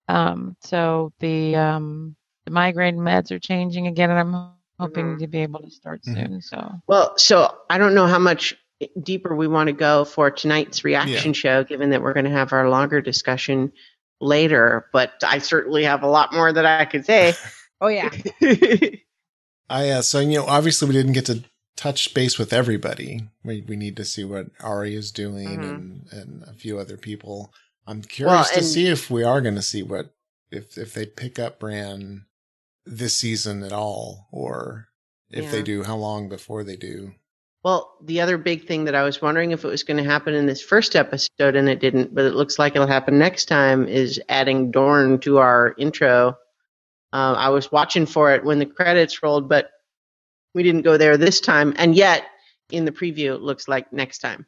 um 0.08 0.56
so 0.60 1.12
the 1.20 1.56
um 1.56 2.16
the 2.44 2.50
migraine 2.50 2.96
meds 2.98 3.30
are 3.30 3.38
changing 3.38 3.86
again 3.86 4.10
and 4.10 4.18
I'm 4.18 4.50
hoping 4.78 5.16
Mhm. 5.16 5.18
to 5.20 5.26
be 5.26 5.38
able 5.38 5.60
to 5.60 5.70
start 5.70 6.02
Mhm. 6.02 6.14
soon 6.14 6.42
so 6.42 6.70
well, 6.86 7.16
so 7.16 7.56
I 7.70 7.78
don't 7.78 7.94
know 7.94 8.06
how 8.06 8.18
much 8.18 8.54
deeper 9.02 9.34
we 9.34 9.46
want 9.48 9.68
to 9.68 9.72
go 9.72 10.04
for 10.04 10.30
tonight's 10.30 10.84
reaction 10.84 11.32
show, 11.32 11.64
given 11.64 11.90
that 11.90 12.02
we're 12.02 12.12
going 12.12 12.24
to 12.24 12.30
have 12.30 12.52
our 12.52 12.68
longer 12.68 13.00
discussion 13.00 13.72
later. 14.20 14.86
But 14.92 15.12
I 15.24 15.38
certainly 15.38 15.84
have 15.84 16.02
a 16.02 16.08
lot 16.08 16.32
more 16.32 16.52
that 16.52 16.66
I 16.66 16.84
could 16.84 17.04
say. 17.06 17.34
Oh 17.80 17.88
yeah. 17.88 18.08
I 19.68 19.90
uh, 19.90 20.02
so 20.02 20.20
you 20.20 20.38
know 20.38 20.46
obviously 20.46 20.88
we 20.88 20.94
didn't 20.94 21.12
get 21.12 21.26
to 21.26 21.42
touch 21.76 22.14
base 22.14 22.38
with 22.38 22.52
everybody. 22.52 23.28
We 23.42 23.62
we 23.66 23.76
need 23.76 23.96
to 23.98 24.04
see 24.04 24.24
what 24.24 24.46
Ari 24.60 24.94
is 24.94 25.10
doing 25.10 25.48
Mhm. 25.60 25.64
and 25.70 26.06
and 26.12 26.42
a 26.44 26.52
few 26.54 26.78
other 26.78 26.96
people. 26.96 27.52
I'm 27.86 28.00
curious 28.02 28.50
to 28.50 28.62
see 28.62 28.86
if 28.86 29.10
we 29.10 29.22
are 29.22 29.40
going 29.42 29.56
to 29.56 29.62
see 29.62 29.82
what 29.82 30.14
if 30.50 30.78
if 30.78 30.94
they 30.94 31.04
pick 31.04 31.38
up 31.38 31.58
Bran 31.58 32.24
this 32.86 33.16
season 33.16 33.62
at 33.62 33.72
all, 33.72 34.28
or 34.32 34.88
if 35.30 35.50
they 35.50 35.62
do, 35.62 35.82
how 35.82 35.96
long 35.96 36.28
before 36.28 36.64
they 36.64 36.76
do. 36.76 37.12
Well, 37.64 37.96
the 38.02 38.20
other 38.20 38.36
big 38.36 38.66
thing 38.66 38.84
that 38.84 38.94
I 38.94 39.04
was 39.04 39.22
wondering 39.22 39.52
if 39.52 39.64
it 39.64 39.68
was 39.68 39.84
going 39.84 39.96
to 39.96 40.04
happen 40.08 40.34
in 40.34 40.44
this 40.44 40.60
first 40.60 40.94
episode, 40.94 41.56
and 41.56 41.66
it 41.68 41.80
didn't, 41.80 42.14
but 42.14 42.26
it 42.26 42.34
looks 42.34 42.58
like 42.58 42.74
it'll 42.76 42.86
happen 42.86 43.18
next 43.18 43.46
time, 43.46 43.88
is 43.88 44.20
adding 44.28 44.70
Dorne 44.70 45.18
to 45.20 45.38
our 45.38 45.74
intro. 45.78 46.36
Uh, 47.12 47.32
I 47.38 47.48
was 47.48 47.72
watching 47.72 48.04
for 48.04 48.32
it 48.34 48.44
when 48.44 48.58
the 48.58 48.66
credits 48.66 49.22
rolled, 49.22 49.48
but 49.48 49.70
we 50.52 50.62
didn't 50.62 50.82
go 50.82 50.98
there 50.98 51.16
this 51.16 51.40
time. 51.40 51.72
And 51.78 51.94
yet, 51.94 52.24
in 52.70 52.84
the 52.84 52.92
preview, 52.92 53.34
it 53.34 53.40
looks 53.40 53.66
like 53.66 53.92
next 53.92 54.18
time. 54.18 54.44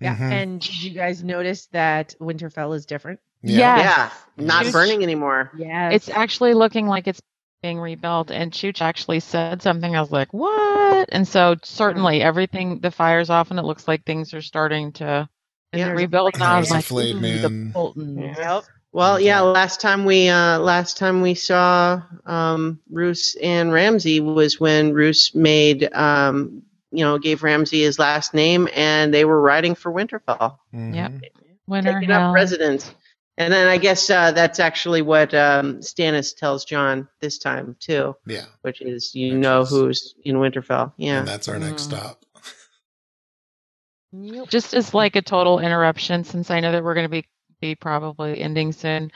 Yeah. 0.00 0.16
Mhm. 0.16 0.30
And 0.30 0.60
did 0.60 0.82
you 0.82 0.90
guys 0.90 1.22
notice 1.24 1.66
that 1.72 2.14
Winterfell 2.20 2.76
is 2.76 2.86
different? 2.86 3.18
Yeah. 3.42 3.78
Yeah, 3.78 4.10
not 4.36 4.70
burning 4.72 5.02
anymore. 5.02 5.50
Yeah. 5.56 5.90
it's 5.90 6.08
actually 6.08 6.54
looking 6.54 6.86
like 6.86 7.08
it's 7.08 7.20
being 7.62 7.78
rebuilt 7.78 8.30
and 8.32 8.50
Chooch 8.52 8.82
actually 8.82 9.20
said 9.20 9.62
something 9.62 9.94
I 9.94 10.00
was 10.00 10.10
like 10.10 10.32
what 10.34 11.08
and 11.12 11.26
so 11.26 11.56
certainly 11.62 12.20
everything 12.20 12.80
the 12.80 12.90
fire's 12.90 13.30
off 13.30 13.50
and 13.50 13.58
it 13.58 13.62
looks 13.64 13.86
like 13.86 14.04
things 14.04 14.34
are 14.34 14.42
starting 14.42 14.92
to 14.94 15.28
Yeah. 15.72 15.92
rebuild 15.92 16.34
and 16.34 16.42
I 16.42 16.58
was 16.58 16.70
like 16.70 16.84
flayed 16.84 17.14
"Ooh, 17.14 17.20
man." 17.20 17.42
the 17.42 17.72
Bolton 17.72 18.34
Yep. 18.36 18.64
Well, 18.94 19.18
yeah. 19.18 19.40
Last 19.40 19.80
time 19.80 20.04
we 20.04 20.28
uh, 20.28 20.58
last 20.58 20.98
time 20.98 21.22
we 21.22 21.32
saw 21.32 22.02
um, 22.26 22.78
Roose 22.90 23.36
and 23.36 23.72
Ramsay 23.72 24.20
was 24.20 24.60
when 24.60 24.92
Roose 24.92 25.34
made 25.34 25.90
um, 25.94 26.62
you 26.90 27.02
know 27.02 27.18
gave 27.18 27.42
Ramsay 27.42 27.80
his 27.80 27.98
last 27.98 28.34
name, 28.34 28.68
and 28.74 29.14
they 29.14 29.24
were 29.24 29.40
riding 29.40 29.74
for 29.74 29.90
Winterfell, 29.90 30.58
Mhm. 30.74 30.94
Yep. 30.94 31.12
winter 31.66 31.92
taking 31.94 32.10
hell. 32.10 32.28
up 32.28 32.34
residence. 32.34 32.94
And 33.38 33.52
then 33.52 33.66
I 33.66 33.78
guess 33.78 34.10
uh, 34.10 34.32
that's 34.32 34.60
actually 34.60 35.00
what 35.02 35.32
um, 35.32 35.78
Stannis 35.78 36.36
tells 36.36 36.64
Jon 36.66 37.08
this 37.20 37.38
time 37.38 37.76
too, 37.80 38.14
Yeah. 38.26 38.44
which 38.60 38.82
is 38.82 39.14
you 39.14 39.32
Which 39.34 39.42
know 39.42 39.60
is- 39.62 39.70
who's 39.70 40.14
in 40.24 40.36
Winterfell. 40.36 40.92
Yeah. 40.98 41.20
And 41.20 41.28
that's 41.28 41.48
our 41.48 41.58
next 41.58 41.84
Mhm. 41.84 41.98
stop. 41.98 42.24
Just 44.50 44.74
as 44.74 44.92
like 44.92 45.16
a 45.16 45.22
total 45.22 45.58
interruption 45.58 46.24
since 46.24 46.50
I 46.50 46.60
know 46.60 46.72
that 46.72 46.84
we're 46.84 46.94
going 46.94 47.06
to 47.06 47.10
be 47.10 47.26
be 47.62 47.74
probably 47.76 48.40
ending 48.40 48.72
soon. 48.72 49.10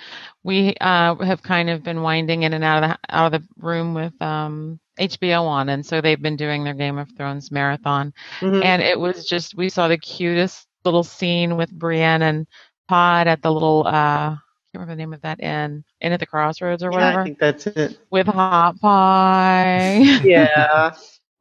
We 0.45 0.75
uh, 0.81 1.17
have 1.17 1.43
kind 1.43 1.69
of 1.69 1.83
been 1.83 2.01
winding 2.03 2.45
in 2.45 2.53
and 2.55 2.63
out 2.63 2.85
of 2.85 2.91
the 2.91 2.99
out 3.15 3.35
of 3.35 3.43
the 3.43 3.49
room 3.59 3.93
with 3.93 4.13
um, 4.23 4.79
HBO 4.99 5.43
on, 5.43 5.69
and 5.69 5.85
so 5.85 6.01
they've 6.01 6.21
been 6.23 6.37
doing 6.37 6.63
their 6.65 6.73
Game 6.73 6.97
of 6.97 7.11
Thrones 7.17 7.51
marathon. 7.51 8.15
Mhm. 8.41 8.65
and 8.65 8.81
it 8.83 8.99
was 8.99 9.27
just 9.27 9.57
we 9.57 9.69
saw 9.69 9.89
the 9.89 9.99
cutest 9.99 10.67
little 10.85 11.03
scene 11.05 11.57
with 11.57 11.71
Brienne 11.73 12.23
and 12.23 12.47
Pod 12.89 13.27
at 13.27 13.43
the 13.43 13.53
little 13.53 13.87
uh 13.87 13.91
I 13.91 14.39
can't 14.73 14.81
remember 14.81 14.93
the 14.93 14.97
name 14.97 15.13
of 15.13 15.23
that 15.23 15.41
inn 15.41 15.85
inn 16.01 16.13
at 16.13 16.21
the 16.21 16.27
crossroads 16.27 16.83
or 16.83 16.91
Yeah, 16.91 16.97
whatever 16.97 17.21
I 17.21 17.25
think 17.25 17.39
that's 17.39 17.67
it. 17.67 17.99
with 18.11 18.27
hot 18.27 18.81
pie. 18.81 20.21
Yeah. 20.25 20.95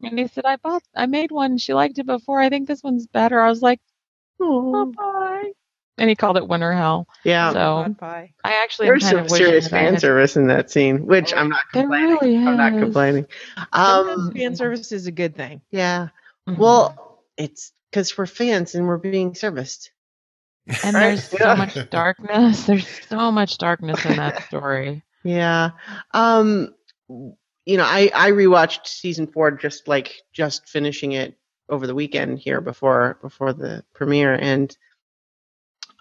and 0.04 0.20
he 0.20 0.28
said, 0.28 0.46
I 0.46 0.56
bought 0.58 0.84
I 0.96 1.06
made 1.06 1.32
one. 1.32 1.58
She 1.58 1.74
liked 1.74 1.98
it 2.00 2.06
before. 2.06 2.40
I 2.42 2.50
think 2.50 2.68
this 2.68 2.84
one's 2.84 3.08
better. 3.08 3.40
I 3.42 3.50
was 3.50 3.62
like, 3.62 3.80
hot 4.42 4.94
pie. 4.94 5.52
And 5.98 6.10
he 6.10 6.16
called 6.16 6.36
it 6.36 6.46
Winter 6.48 6.74
Hell. 6.74 7.08
yeah. 7.24 7.52
So 7.54 7.60
Hot 7.60 7.98
pie. 7.98 8.34
I 8.44 8.62
actually 8.64 8.88
There's 8.88 9.08
some 9.10 9.30
serious 9.30 9.68
I 9.68 9.70
fan 9.70 9.94
had- 9.94 10.02
service 10.02 10.36
in 10.36 10.48
that 10.48 10.70
scene, 10.70 11.06
which 11.06 11.34
I'm 11.34 11.50
not 11.50 11.64
There 11.74 11.84
complaining. 11.84 12.18
really 12.22 12.36
I'm 12.38 12.58
not 12.58 12.74
complaining. 12.74 13.28
Um, 13.72 14.32
fan 14.34 14.56
service 14.58 14.92
is 14.92 15.08
a 15.08 15.12
good 15.12 15.36
thing. 15.36 15.62
yeah. 15.72 16.10
Mhm. 16.50 16.58
Well, 16.58 17.22
it's 17.38 17.72
because 17.90 18.18
we're 18.18 18.26
fans 18.28 18.76
and 18.76 18.88
we're 18.88 18.98
being 18.98 19.36
serviced. 19.36 19.92
And 20.84 20.96
there's 20.96 21.32
yeah. 21.34 21.40
so 21.40 21.56
much 21.56 21.90
darkness. 21.90 22.64
There's 22.66 22.88
so 23.08 23.32
much 23.32 23.58
darkness 23.58 24.04
in 24.06 24.18
that 24.18 24.44
story. 24.48 25.04
Yeah. 25.24 25.72
Um, 26.12 26.74
you 27.08 27.78
know, 27.78 27.84
I 27.84 28.12
I 28.14 28.32
rewatched 28.32 28.88
season 28.88 29.28
four 29.28 29.52
just 29.52 29.88
like 29.88 30.22
just 30.34 30.68
finishing 30.68 31.12
it 31.12 31.38
over 31.70 31.88
the 31.88 31.96
weekend 31.96 32.40
here 32.40 32.62
before 32.62 33.18
before 33.22 33.54
the 33.54 33.84
premiere, 33.94 34.34
and 34.34 34.76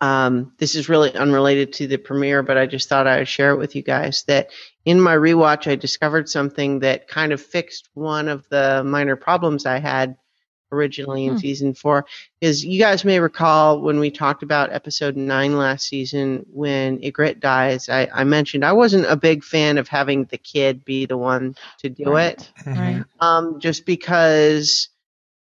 um, 0.01 0.53
this 0.59 0.75
is 0.75 0.89
really 0.89 1.15
unrelated 1.15 1.73
to 1.75 1.87
the 1.87 1.97
premiere, 1.97 2.43
but 2.43 2.59
I 2.59 2.67
just 2.67 2.89
thought 2.89 3.07
I 3.07 3.19
would 3.19 3.29
share 3.29 3.53
it 3.53 3.59
with 3.59 3.75
you 3.75 3.83
guys 3.83 4.25
that 4.25 4.51
in 4.85 5.01
my 5.01 5.15
rewatch 5.17 5.71
I 5.71 5.77
discovered 5.77 6.29
something 6.29 6.81
that 6.81 7.09
kind 7.09 7.33
of 7.33 7.41
fixed 7.41 7.89
one 7.95 8.29
of 8.29 8.47
the 8.51 8.83
minor 8.85 9.17
problems 9.17 9.67
I 9.67 9.79
had 9.79 10.17
originally 10.73 11.27
in 11.27 11.33
Hmm. 11.35 11.39
season 11.39 11.75
four. 11.75 12.07
Is 12.41 12.65
you 12.65 12.79
guys 12.79 13.05
may 13.05 13.21
recall 13.21 13.81
when 13.81 13.99
we 14.01 14.11
talked 14.11 14.43
about 14.43 14.73
episode 14.73 15.17
nine 15.17 15.57
last 15.57 15.87
season 15.89 16.45
when 16.53 16.99
Ygritte 17.01 17.41
dies, 17.41 17.89
I, 17.89 18.09
I 18.13 18.25
mentioned 18.25 18.65
I 18.65 18.73
wasn't 18.73 19.07
a 19.07 19.17
big 19.17 19.45
fan 19.45 19.79
of 19.79 19.89
having 19.89 20.25
the 20.25 20.39
kid 20.39 20.85
be 20.85 21.07
the 21.07 21.17
one 21.17 21.55
to 21.81 21.89
do 21.89 22.11
Right. 22.11 22.33
it 22.41 22.53
Right. 22.67 23.05
um, 23.21 23.61
just 23.61 23.87
because 23.87 24.89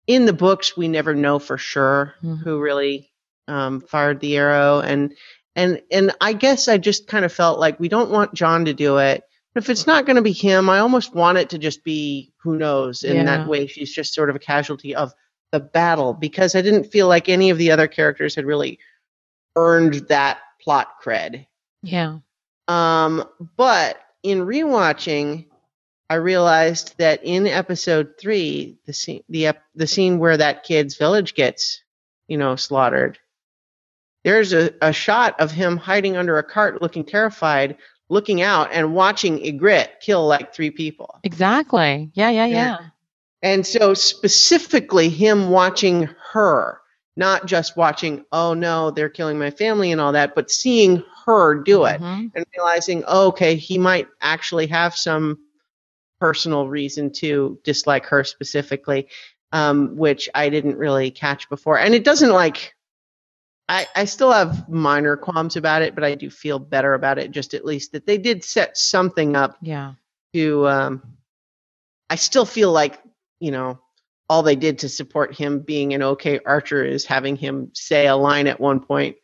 in 0.07 0.25
the 0.25 0.33
books 0.33 0.77
we 0.77 0.87
never 0.87 1.13
know 1.13 1.39
for 1.39 1.57
sure 1.57 2.13
Mhm. 2.23 2.39
who 2.43 2.59
really 2.59 3.11
um, 3.49 3.81
fired 3.81 4.19
the 4.19 4.35
arrow, 4.37 4.79
and 4.81 5.13
and 5.55 5.81
and 5.91 6.11
I 6.21 6.33
guess 6.33 6.67
I 6.67 6.77
just 6.77 7.07
kind 7.07 7.23
of 7.25 7.31
felt 7.31 7.59
like 7.59 7.79
we 7.79 7.87
don't 7.89 8.11
want 8.11 8.33
Jon 8.33 8.65
to 8.65 8.73
do 8.73 8.97
it. 8.97 9.23
But 9.57 9.63
if 9.63 9.69
it's 9.71 9.87
not 9.87 10.05
going 10.05 10.17
to 10.17 10.21
be 10.21 10.33
him, 10.33 10.69
I 10.69 10.77
almost 10.77 11.15
want 11.15 11.39
it 11.39 11.49
to 11.49 11.57
just 11.57 11.83
be 11.83 12.31
who 12.43 12.57
knows. 12.59 13.03
In 13.03 13.15
Yeah. 13.15 13.23
that 13.23 13.47
way, 13.47 13.65
she's 13.65 13.91
just 13.91 14.13
sort 14.13 14.29
of 14.29 14.35
a 14.35 14.39
casualty 14.39 14.93
of 14.93 15.15
the 15.51 15.59
battle 15.59 16.13
because 16.13 16.53
I 16.53 16.61
didn't 16.61 16.91
feel 16.91 17.07
like 17.07 17.27
any 17.27 17.49
of 17.49 17.57
the 17.57 17.71
other 17.71 17.87
characters 17.87 18.35
had 18.35 18.45
really 18.45 18.77
earned 19.55 19.95
that 20.09 20.37
plot 20.61 21.01
cred. 21.03 21.47
Yeah. 21.81 22.19
Um, 22.67 23.27
but 23.55 23.99
in 24.21 24.41
rewatching, 24.41 25.47
I 26.07 26.15
realized 26.17 26.93
that 26.99 27.21
in 27.23 27.47
episode 27.47 28.13
three, 28.19 28.77
the 28.85 28.93
scene, 28.93 29.23
the 29.27 29.47
ep- 29.47 29.63
the 29.73 29.87
scene 29.87 30.19
where 30.19 30.37
that 30.37 30.65
kid's 30.65 30.97
village 30.97 31.33
gets, 31.33 31.81
you 32.27 32.37
know, 32.37 32.57
slaughtered. 32.57 33.17
There's 34.23 34.53
a, 34.53 34.75
a 34.83 34.93
shot 34.93 35.39
of 35.39 35.49
him 35.49 35.77
hiding 35.77 36.15
under 36.15 36.37
a 36.37 36.43
cart, 36.43 36.79
looking 36.79 37.05
terrified, 37.05 37.77
looking 38.09 38.41
out 38.41 38.69
and 38.71 38.93
watching 38.93 39.39
Ygritte 39.39 39.99
kill 40.01 40.25
like 40.27 40.53
three 40.53 40.71
people. 40.71 41.19
Exactly. 41.23 42.09
Yeah. 42.13 42.29
Yeah. 42.29 42.45
Yeah. 42.45 42.55
Yeah. 42.55 42.77
And 43.43 43.67
so 43.67 43.93
specifically 43.93 45.09
him 45.09 45.49
watching 45.49 46.09
her, 46.33 46.79
not 47.15 47.45
just 47.45 47.77
watching, 47.77 48.25
oh 48.31 48.53
no, 48.53 48.91
they're 48.91 49.09
killing 49.09 49.37
my 49.37 49.51
family 49.51 49.91
and 49.91 50.01
all 50.01 50.13
that, 50.13 50.35
but 50.35 50.49
seeing 50.49 51.03
her 51.25 51.55
do 51.55 51.85
it 51.85 51.99
Mhm. 52.01 52.31
and 52.33 52.45
realizing, 52.55 53.03
oh, 53.07 53.27
okay, 53.27 53.55
he 53.55 53.77
might 53.77 54.07
actually 54.21 54.67
have 54.67 54.95
some 54.95 55.37
personal 56.19 56.67
reason 56.67 57.11
to 57.11 57.59
dislike 57.63 58.05
her 58.07 58.23
specifically, 58.23 59.07
um, 59.51 59.97
which 59.97 60.29
I 60.33 60.49
didn't 60.49 60.77
really 60.77 61.11
catch 61.11 61.47
before. 61.49 61.77
And 61.77 61.93
it 61.93 62.03
doesn't 62.03 62.31
like, 62.31 62.73
I, 63.69 63.85
I 63.95 64.05
still 64.05 64.31
have 64.31 64.69
minor 64.69 65.17
qualms 65.17 65.55
about 65.57 65.81
it, 65.81 65.93
but 65.95 66.03
I 66.03 66.15
do 66.15 66.29
feel 66.29 66.57
better 66.59 66.93
about 66.93 67.17
it, 67.19 67.31
just 67.31 67.53
at 67.53 67.65
least 67.65 67.91
that 67.91 68.05
they 68.05 68.17
did 68.17 68.43
set 68.43 68.77
something 68.77 69.35
up 69.35 69.57
Yeah. 69.61 69.93
to, 70.33 70.67
um, 70.67 71.01
I 72.09 72.15
still 72.15 72.45
feel 72.45 72.71
like, 72.71 72.97
you 73.39 73.51
know, 73.51 73.79
all 74.29 74.43
they 74.43 74.55
did 74.55 74.79
to 74.79 74.89
support 74.89 75.35
him 75.35 75.59
being 75.59 75.93
an 75.93 76.01
okay 76.03 76.39
archer 76.45 76.83
is 76.85 77.05
having 77.05 77.35
him 77.35 77.71
say 77.73 78.07
a 78.07 78.15
line 78.15 78.47
at 78.47 78.59
one 78.59 78.79
point 78.79 79.17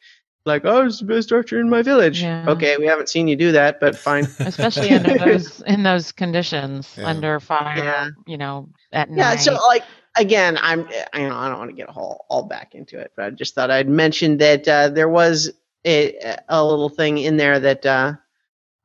like, 0.45 0.63
"Oh, 0.65 0.81
I 0.81 0.83
was 0.83 0.99
the 0.99 1.05
best 1.05 1.31
archer 1.31 1.57
in 1.59 1.69
my 1.69 1.81
village." 1.81 2.21
Yeah. 2.21 2.43
Okay, 2.49 2.75
we 2.77 2.85
haven't 2.85 3.07
seen 3.07 3.29
you 3.29 3.35
do 3.37 3.53
that, 3.53 3.79
but 3.79 3.95
fine. 3.97 4.25
Especially 4.39 4.89
under 4.91 5.17
those 5.25 5.61
in 5.61 5.83
those 5.83 6.11
conditions, 6.11 6.93
Yeah. 6.97 7.07
under 7.07 7.39
fire. 7.39 7.77
Yeah. 7.81 8.09
You 8.27 8.37
know, 8.37 8.69
at 8.91 9.07
yeah. 9.09 9.15
night. 9.15 9.35
So, 9.39 9.53
like, 9.67 9.83
again, 10.15 10.57
I'm, 10.61 10.87
I 11.13 11.21
know 11.21 11.35
I 11.35 11.49
don't 11.49 11.59
want 11.59 11.69
to 11.71 11.75
get 11.75 11.89
all 11.89 12.25
all 12.29 12.43
back 12.43 12.75
into 12.75 12.99
it, 12.99 13.11
but 13.15 13.25
I 13.25 13.29
just 13.31 13.55
thought 13.55 13.71
I'd 13.71 13.89
mention 13.89 14.37
that 14.37 14.67
uh, 14.67 14.89
there 14.89 15.09
was 15.09 15.51
a, 15.85 16.37
a 16.49 16.63
little 16.63 16.89
thing 16.89 17.17
in 17.17 17.37
there 17.37 17.59
that 17.59 17.85
uh, 17.85 18.13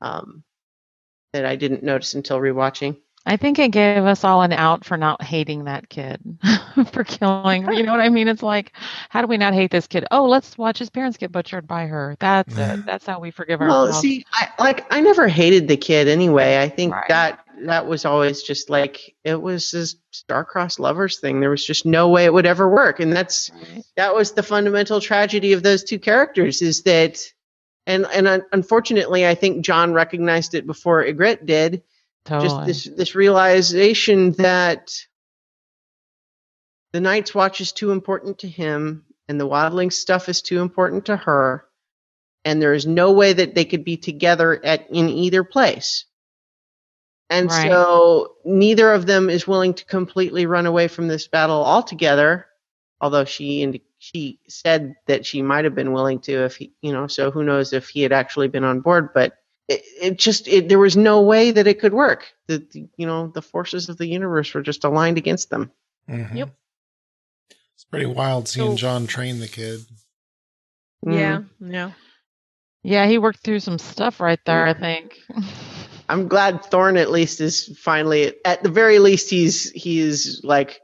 um, 0.00 0.42
that 1.32 1.44
I 1.44 1.56
didn't 1.56 1.82
notice 1.82 2.14
until 2.14 2.38
rewatching. 2.38 2.96
I 3.26 3.36
think 3.36 3.58
it 3.58 3.72
gave 3.72 4.04
us 4.04 4.24
all 4.24 4.40
an 4.40 4.54
out 4.54 4.86
for 4.86 4.96
not 4.96 5.22
hating 5.22 5.64
that 5.64 5.90
kid 5.90 6.18
for 6.92 7.04
killing. 7.04 7.70
You 7.74 7.82
know 7.82 7.92
what 7.92 8.00
I 8.00 8.08
mean? 8.08 8.26
It's 8.26 8.42
like, 8.42 8.72
how 9.10 9.20
do 9.20 9.26
we 9.26 9.36
not 9.36 9.52
hate 9.52 9.70
this 9.70 9.86
kid? 9.86 10.06
Oh, 10.10 10.24
let's 10.24 10.56
watch 10.56 10.78
his 10.78 10.88
parents 10.88 11.18
get 11.18 11.30
butchered 11.30 11.66
by 11.66 11.86
her. 11.86 12.16
That's 12.20 12.56
it. 12.56 12.86
That's 12.86 13.04
how 13.04 13.20
we 13.20 13.30
forgive 13.30 13.60
ourselves. 13.60 13.90
Well, 13.92 14.00
see, 14.00 14.24
I 14.32 14.48
like 14.58 14.86
I 14.90 15.02
never 15.02 15.28
hated 15.28 15.68
the 15.68 15.76
kid 15.76 16.08
anyway. 16.08 16.58
I 16.58 16.70
think 16.70 16.94
Right. 16.94 17.08
that 17.08 17.40
that 17.66 17.86
was 17.86 18.04
always 18.04 18.42
just 18.42 18.70
like 18.70 19.14
it 19.24 19.40
was 19.40 19.70
this 19.70 19.96
star-crossed 20.10 20.80
lovers 20.80 21.18
thing. 21.20 21.40
There 21.40 21.50
was 21.50 21.64
just 21.64 21.84
no 21.86 22.08
way 22.08 22.24
it 22.24 22.32
would 22.32 22.46
ever 22.46 22.68
work, 22.68 23.00
and 23.00 23.12
that's 23.12 23.50
Right. 23.50 23.82
that 23.96 24.14
was 24.14 24.32
the 24.32 24.42
fundamental 24.42 25.00
tragedy 25.00 25.52
of 25.52 25.62
those 25.62 25.84
two 25.84 25.98
characters. 25.98 26.62
Is 26.62 26.82
that, 26.82 27.20
and 27.86 28.06
and 28.12 28.26
un- 28.28 28.44
unfortunately, 28.52 29.26
I 29.26 29.34
think 29.34 29.64
Jon 29.64 29.92
recognized 29.92 30.54
it 30.54 30.66
before 30.66 31.04
Ygritte 31.04 31.44
did. 31.46 31.82
Totally. 32.24 32.48
Just 32.48 32.66
this 32.86 32.96
this 32.96 33.14
realization 33.14 34.32
that 34.32 34.90
the 36.92 37.00
Night's 37.00 37.34
Watch 37.34 37.60
is 37.60 37.72
too 37.72 37.90
important 37.90 38.40
to 38.40 38.48
him, 38.48 39.04
and 39.28 39.40
the 39.40 39.48
Wildling 39.48 39.92
stuff 39.92 40.28
is 40.28 40.40
too 40.42 40.60
important 40.60 41.06
to 41.06 41.16
her, 41.16 41.64
and 42.44 42.60
there 42.62 42.74
is 42.74 42.86
no 42.86 43.12
way 43.12 43.32
that 43.32 43.54
they 43.54 43.64
could 43.64 43.84
be 43.84 43.96
together 43.96 44.58
at 44.64 44.90
in 44.90 45.08
either 45.08 45.44
place. 45.44 46.06
And 47.30 47.48
Right. 47.50 47.70
so 47.70 48.36
neither 48.44 48.92
of 48.92 49.06
them 49.06 49.28
is 49.28 49.46
willing 49.46 49.74
to 49.74 49.84
completely 49.84 50.46
run 50.46 50.66
away 50.66 50.88
from 50.88 51.08
this 51.08 51.28
battle 51.28 51.62
altogether, 51.64 52.46
although 53.00 53.24
she 53.26 53.62
and 53.62 53.78
she 53.98 54.38
said 54.48 54.94
that 55.06 55.26
she 55.26 55.42
might 55.42 55.64
have 55.64 55.74
been 55.74 55.92
willing 55.92 56.20
to 56.20 56.44
if 56.44 56.56
he, 56.56 56.72
you 56.80 56.92
know, 56.92 57.06
so 57.06 57.30
who 57.30 57.42
knows 57.44 57.72
if 57.72 57.88
he 57.88 58.00
had 58.02 58.12
actually 58.12 58.48
been 58.48 58.64
on 58.64 58.80
board, 58.80 59.12
but 59.12 59.36
it, 59.68 59.82
it 60.00 60.18
just 60.18 60.48
it, 60.48 60.68
there 60.70 60.78
was 60.78 60.96
no 60.96 61.20
way 61.20 61.50
that 61.50 61.66
it 61.66 61.80
could 61.80 61.92
work. 61.92 62.32
The, 62.46 62.58
the 62.72 62.88
you 62.96 63.06
know 63.06 63.26
the 63.26 63.42
forces 63.42 63.88
of 63.90 63.98
the 63.98 64.06
universe 64.06 64.54
were 64.54 64.62
just 64.62 64.84
aligned 64.84 65.18
against 65.18 65.50
them. 65.50 65.70
Mhm. 66.08 66.34
Yep. 66.34 66.50
It's 67.74 67.84
pretty 67.84 68.06
wild 68.06 68.48
seeing 68.48 68.70
So- 68.72 68.76
Jon 68.76 69.06
train 69.06 69.40
the 69.40 69.48
kid. 69.48 69.80
Yeah, 71.06 71.42
Mhm. 71.62 71.72
yeah. 71.72 71.90
yeah, 72.82 73.06
he 73.06 73.18
worked 73.18 73.40
through 73.40 73.60
some 73.60 73.78
stuff 73.78 74.18
right 74.20 74.40
there, 74.46 74.66
I 74.66 74.72
think. 74.74 75.18
I'm 76.08 76.28
glad 76.28 76.64
Thorne 76.64 76.96
at 76.96 77.10
least 77.10 77.40
is 77.40 77.76
finally 77.78 78.34
at 78.44 78.62
the 78.62 78.70
very 78.70 78.98
least 78.98 79.28
he's 79.30 79.70
he's 79.70 80.42
like 80.44 80.80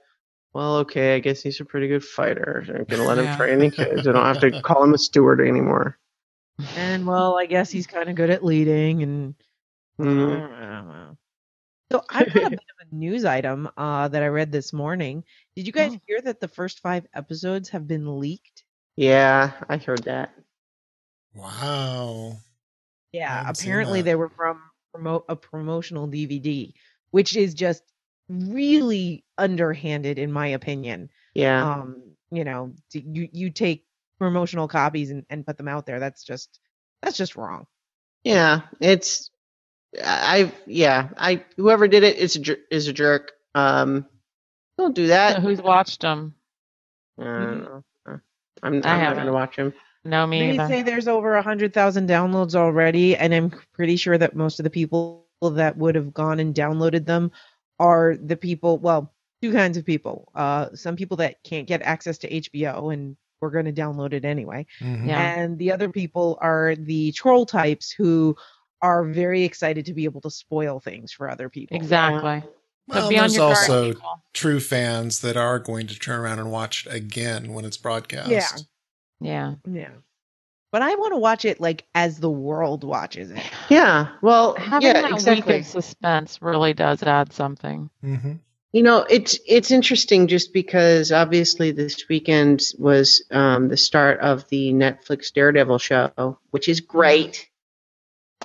well 0.53 0.77
okay 0.79 1.17
I 1.17 1.19
guess 1.21 1.43
he's 1.43 1.61
a 1.61 1.65
pretty 1.65 1.89
good 1.89 2.05
fighter 2.05 2.65
I'm 2.69 2.85
gonna 2.85 3.05
let 3.05 3.19
Yeah. 3.19 3.33
him 3.33 3.37
train 3.37 3.59
the 3.59 3.71
kids 3.71 4.07
I 4.07 4.13
don't 4.13 4.25
have 4.27 4.41
to 4.41 4.53
call 4.63 4.83
him 4.85 4.95
a 4.95 4.99
steward 4.99 5.41
anymore 5.41 5.99
And 6.77 7.07
well, 7.07 7.37
I 7.37 7.47
guess 7.47 7.71
he's 7.71 7.87
kind 7.87 8.09
of 8.09 8.15
good 8.17 8.31
at 8.31 8.45
leading 8.45 9.03
and 9.03 9.35
Mhm. 10.01 11.17
So 11.93 12.03
I've 12.11 12.33
got 12.33 12.47
a 12.47 12.51
bit 12.51 12.61
of 12.81 12.89
a 12.91 12.95
news 12.95 13.25
item 13.25 13.69
uh, 13.77 14.09
that 14.09 14.23
I 14.23 14.27
read 14.27 14.51
this 14.51 14.73
morning. 14.73 15.23
Did 15.55 15.67
you 15.67 15.73
guys 15.73 15.93
Oh. 15.95 16.01
hear 16.07 16.21
that 16.23 16.41
the 16.41 16.49
first 16.49 16.81
five 16.81 17.07
episodes 17.15 17.69
have 17.71 17.87
been 17.87 18.19
leaked? 18.19 18.65
yeah 18.97 19.53
I 19.69 19.77
heard 19.79 20.05
that 20.05 20.35
Wow. 21.35 22.39
Yeah, 23.13 23.45
apparently 23.49 24.01
that. 24.01 24.05
they 24.05 24.15
were 24.15 24.29
from 24.29 24.61
promote 24.95 25.25
a 25.29 25.37
promotional 25.37 26.09
DVD, 26.09 26.75
which 27.11 27.37
is 27.37 27.55
just 27.55 27.83
really 28.29 29.25
underhanded 29.39 30.19
in 30.19 30.33
my 30.33 30.49
opinion. 30.49 31.11
yeah 31.35 31.65
Um, 31.65 32.03
you 32.31 32.45
know, 32.45 32.75
you 32.93 33.29
you 33.33 33.51
take 33.51 33.85
promotional 34.19 34.69
copies 34.69 35.11
and, 35.11 35.25
and 35.31 35.47
put 35.47 35.59
them 35.59 35.69
out 35.69 35.87
there. 35.87 36.01
That's 36.01 36.25
just 36.25 36.61
that's 37.03 37.17
just 37.17 37.37
wrong. 37.37 37.67
yeah 38.25 38.63
it's 38.81 39.31
I 40.03 40.53
yeah 40.67 41.11
I 41.17 41.45
whoever 41.57 41.89
did 41.89 42.03
it 42.05 42.17
is 42.17 42.37
a 42.37 42.75
is 42.75 42.89
a 42.89 42.93
jerk 42.93 43.33
um 43.55 44.07
don't 44.79 44.95
do 44.95 45.09
that 45.09 45.43
Who's 45.43 45.61
watched 45.63 46.01
them? 46.03 46.35
I 47.19 47.25
don't 47.25 47.63
know. 47.63 47.85
Uh, 48.07 48.17
I'm, 48.63 48.75
I'm 48.75 48.81
I 48.85 48.99
not 48.99 48.99
haven't. 48.99 49.19
gonna 49.19 49.33
watch 49.33 49.57
him 49.57 49.73
No, 50.05 50.27
me 50.27 50.41
They 50.41 50.51
either. 50.59 50.69
say 50.69 50.83
there's 50.83 51.09
over 51.09 51.35
a 51.35 51.43
hundred 51.43 51.73
thousand 51.73 52.09
downloads 52.09 52.55
already, 52.55 53.17
and 53.17 53.35
I'm 53.35 53.51
pretty 53.73 53.97
sure 53.97 54.19
that 54.19 54.37
most 54.37 54.61
of 54.61 54.65
the 54.65 54.71
people 54.71 55.27
that 55.43 55.77
would 55.77 55.95
have 55.95 56.13
gone 56.13 56.41
and 56.41 56.55
downloaded 56.55 57.07
them 57.07 57.31
are 57.79 58.17
the 58.17 58.37
people. 58.37 58.79
Well, 58.79 59.13
two 59.43 59.53
kinds 59.53 59.77
of 59.77 59.85
people. 59.85 60.31
Uh, 60.35 60.69
some 60.75 60.97
people 60.97 61.17
that 61.19 61.43
can't 61.45 61.67
get 61.67 61.83
access 61.83 62.19
to 62.19 62.29
HBO 62.31 62.93
and 62.93 63.17
we're 63.41 63.51
going 63.51 63.67
to 63.67 63.73
download 63.73 64.15
it 64.15 64.25
anyway, 64.25 64.65
Mhm. 64.81 65.07
Yeah. 65.09 65.35
and 65.39 65.59
the 65.59 65.71
other 65.73 65.91
people 65.91 66.39
are 66.41 66.75
the 66.77 67.13
troll 67.13 67.45
types 67.45 67.91
who 67.91 68.35
are 68.81 69.05
very 69.05 69.43
excited 69.45 69.85
to 69.87 69.93
be 69.95 70.05
able 70.05 70.21
to 70.23 70.31
spoil 70.31 70.81
things 70.81 71.13
for 71.13 71.29
other 71.29 71.49
people. 71.51 71.77
Exactly. 71.77 72.41
So 72.43 72.49
Well, 72.89 73.09
be 73.11 73.17
there's 73.17 73.35
your 73.37 73.49
also 73.49 73.93
people. 73.93 74.23
true 74.33 74.61
fans 74.61 75.21
that 75.21 75.37
are 75.37 75.59
going 75.59 75.87
to 75.89 75.99
turn 75.99 76.21
around 76.21 76.39
and 76.39 76.51
watch 76.51 76.87
it 76.87 76.95
again 76.95 77.53
when 77.53 77.65
it's 77.67 77.77
broadcast. 77.77 78.31
Yeah. 78.31 78.49
Yeah. 79.21 79.55
Yeah. 79.67 79.91
but 80.73 80.83
I 80.83 80.95
want 80.97 81.13
to 81.13 81.19
watch 81.19 81.45
it 81.45 81.61
like 81.61 81.85
as 81.95 82.19
the 82.19 82.31
world 82.31 82.85
watches 82.85 83.31
it. 83.31 83.43
Yeah. 83.71 84.09
Well, 84.23 84.57
Having 84.57 84.89
yeah, 84.89 85.03
that 85.03 85.13
exactly. 85.13 85.55
week 85.57 85.61
of 85.63 85.67
suspense 85.71 86.43
really 86.43 86.75
does 86.75 87.03
add 87.03 87.33
something. 87.33 87.91
hmm 88.03 88.33
You 88.73 88.83
know, 88.83 89.07
it's 89.09 89.39
it's 89.47 89.71
interesting 89.71 90.27
just 90.27 90.53
because 90.53 91.13
obviously 91.13 91.71
this 91.71 92.05
weekend 92.09 92.61
was 92.79 93.25
um, 93.31 93.69
the 93.69 93.77
start 93.77 94.21
of 94.21 94.49
the 94.49 94.73
Netflix 94.73 95.33
Daredevil 95.33 95.79
show, 95.79 96.39
which 96.51 96.69
is 96.69 96.81
great. 96.81 97.49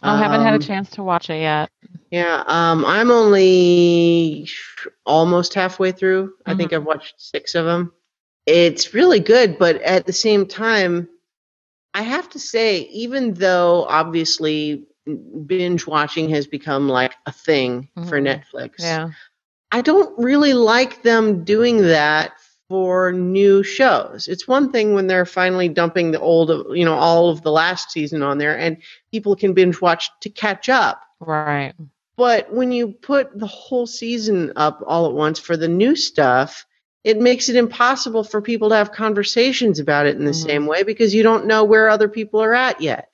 I 0.01 0.17
haven't 0.17 0.41
had 0.41 0.53
a 0.53 0.57
Um, 0.57 0.61
chance 0.61 0.91
to 0.91 1.03
watch 1.03 1.29
it 1.29 1.41
yet. 1.41 1.69
Yeah, 2.11 2.43
um, 2.47 2.85
I'm 2.85 3.11
only 3.11 4.47
almost 5.05 5.53
halfway 5.55 5.91
through. 5.91 6.33
I 6.45 6.55
think 6.55 6.71
Mhm. 6.71 6.75
I've 6.77 6.85
watched 6.85 7.15
six 7.17 7.53
of 7.55 7.65
them. 7.65 7.91
It's 8.49 8.93
really 8.93 9.19
good, 9.19 9.57
but 9.59 9.81
at 9.81 10.05
the 10.05 10.13
same 10.13 10.45
time, 10.47 11.07
I 11.93 12.01
have 12.01 12.29
to 12.31 12.39
say, 12.39 12.79
even 12.91 13.33
though 13.35 13.85
obviously 13.87 14.85
binge 15.45 15.87
watching 15.87 16.29
has 16.29 16.47
become 16.47 16.89
like 16.89 17.13
a 17.25 17.31
thing 17.31 17.89
for 18.07 18.19
Mhm. 18.19 18.43
Netflix, 18.53 18.73
Yeah. 18.79 19.09
I 19.71 19.81
don't 19.81 20.17
really 20.17 20.53
like 20.53 21.03
them 21.03 21.43
doing 21.43 21.81
that 21.83 22.33
for 22.69 23.11
new 23.11 23.61
shows. 23.63 24.27
It's 24.27 24.47
one 24.47 24.71
thing 24.71 24.93
when 24.93 25.07
they're 25.07 25.25
finally 25.25 25.69
dumping 25.69 26.11
the 26.11 26.19
old, 26.19 26.49
you 26.75 26.85
know, 26.85 26.95
all 26.95 27.29
of 27.29 27.41
the 27.41 27.51
last 27.51 27.91
season 27.91 28.21
on 28.23 28.37
there 28.39 28.57
and 28.57 28.77
people 29.11 29.35
can 29.35 29.53
binge 29.53 29.81
watch 29.81 30.09
to 30.21 30.29
catch 30.29 30.69
up. 30.69 31.01
Right. 31.19 31.73
But 32.17 32.51
when 32.53 32.71
you 32.71 32.89
put 32.89 33.37
the 33.37 33.47
whole 33.47 33.87
season 33.87 34.53
up 34.55 34.83
all 34.85 35.07
at 35.07 35.13
once 35.13 35.39
for 35.39 35.55
the 35.57 35.67
new 35.67 35.95
stuff, 35.95 36.65
it 37.03 37.17
makes 37.19 37.49
it 37.49 37.55
impossible 37.55 38.23
for 38.23 38.41
people 38.41 38.69
to 38.69 38.75
have 38.75 38.91
conversations 38.91 39.79
about 39.79 40.05
it 40.05 40.15
in 40.17 40.25
the 40.25 40.31
Mhm. 40.31 40.43
same 40.45 40.65
way 40.65 40.83
because 40.83 41.13
you 41.13 41.23
don't 41.23 41.45
know 41.45 41.63
where 41.63 41.89
other 41.89 42.09
people 42.09 42.41
are 42.41 42.53
at 42.53 42.81
yet. 42.81 43.09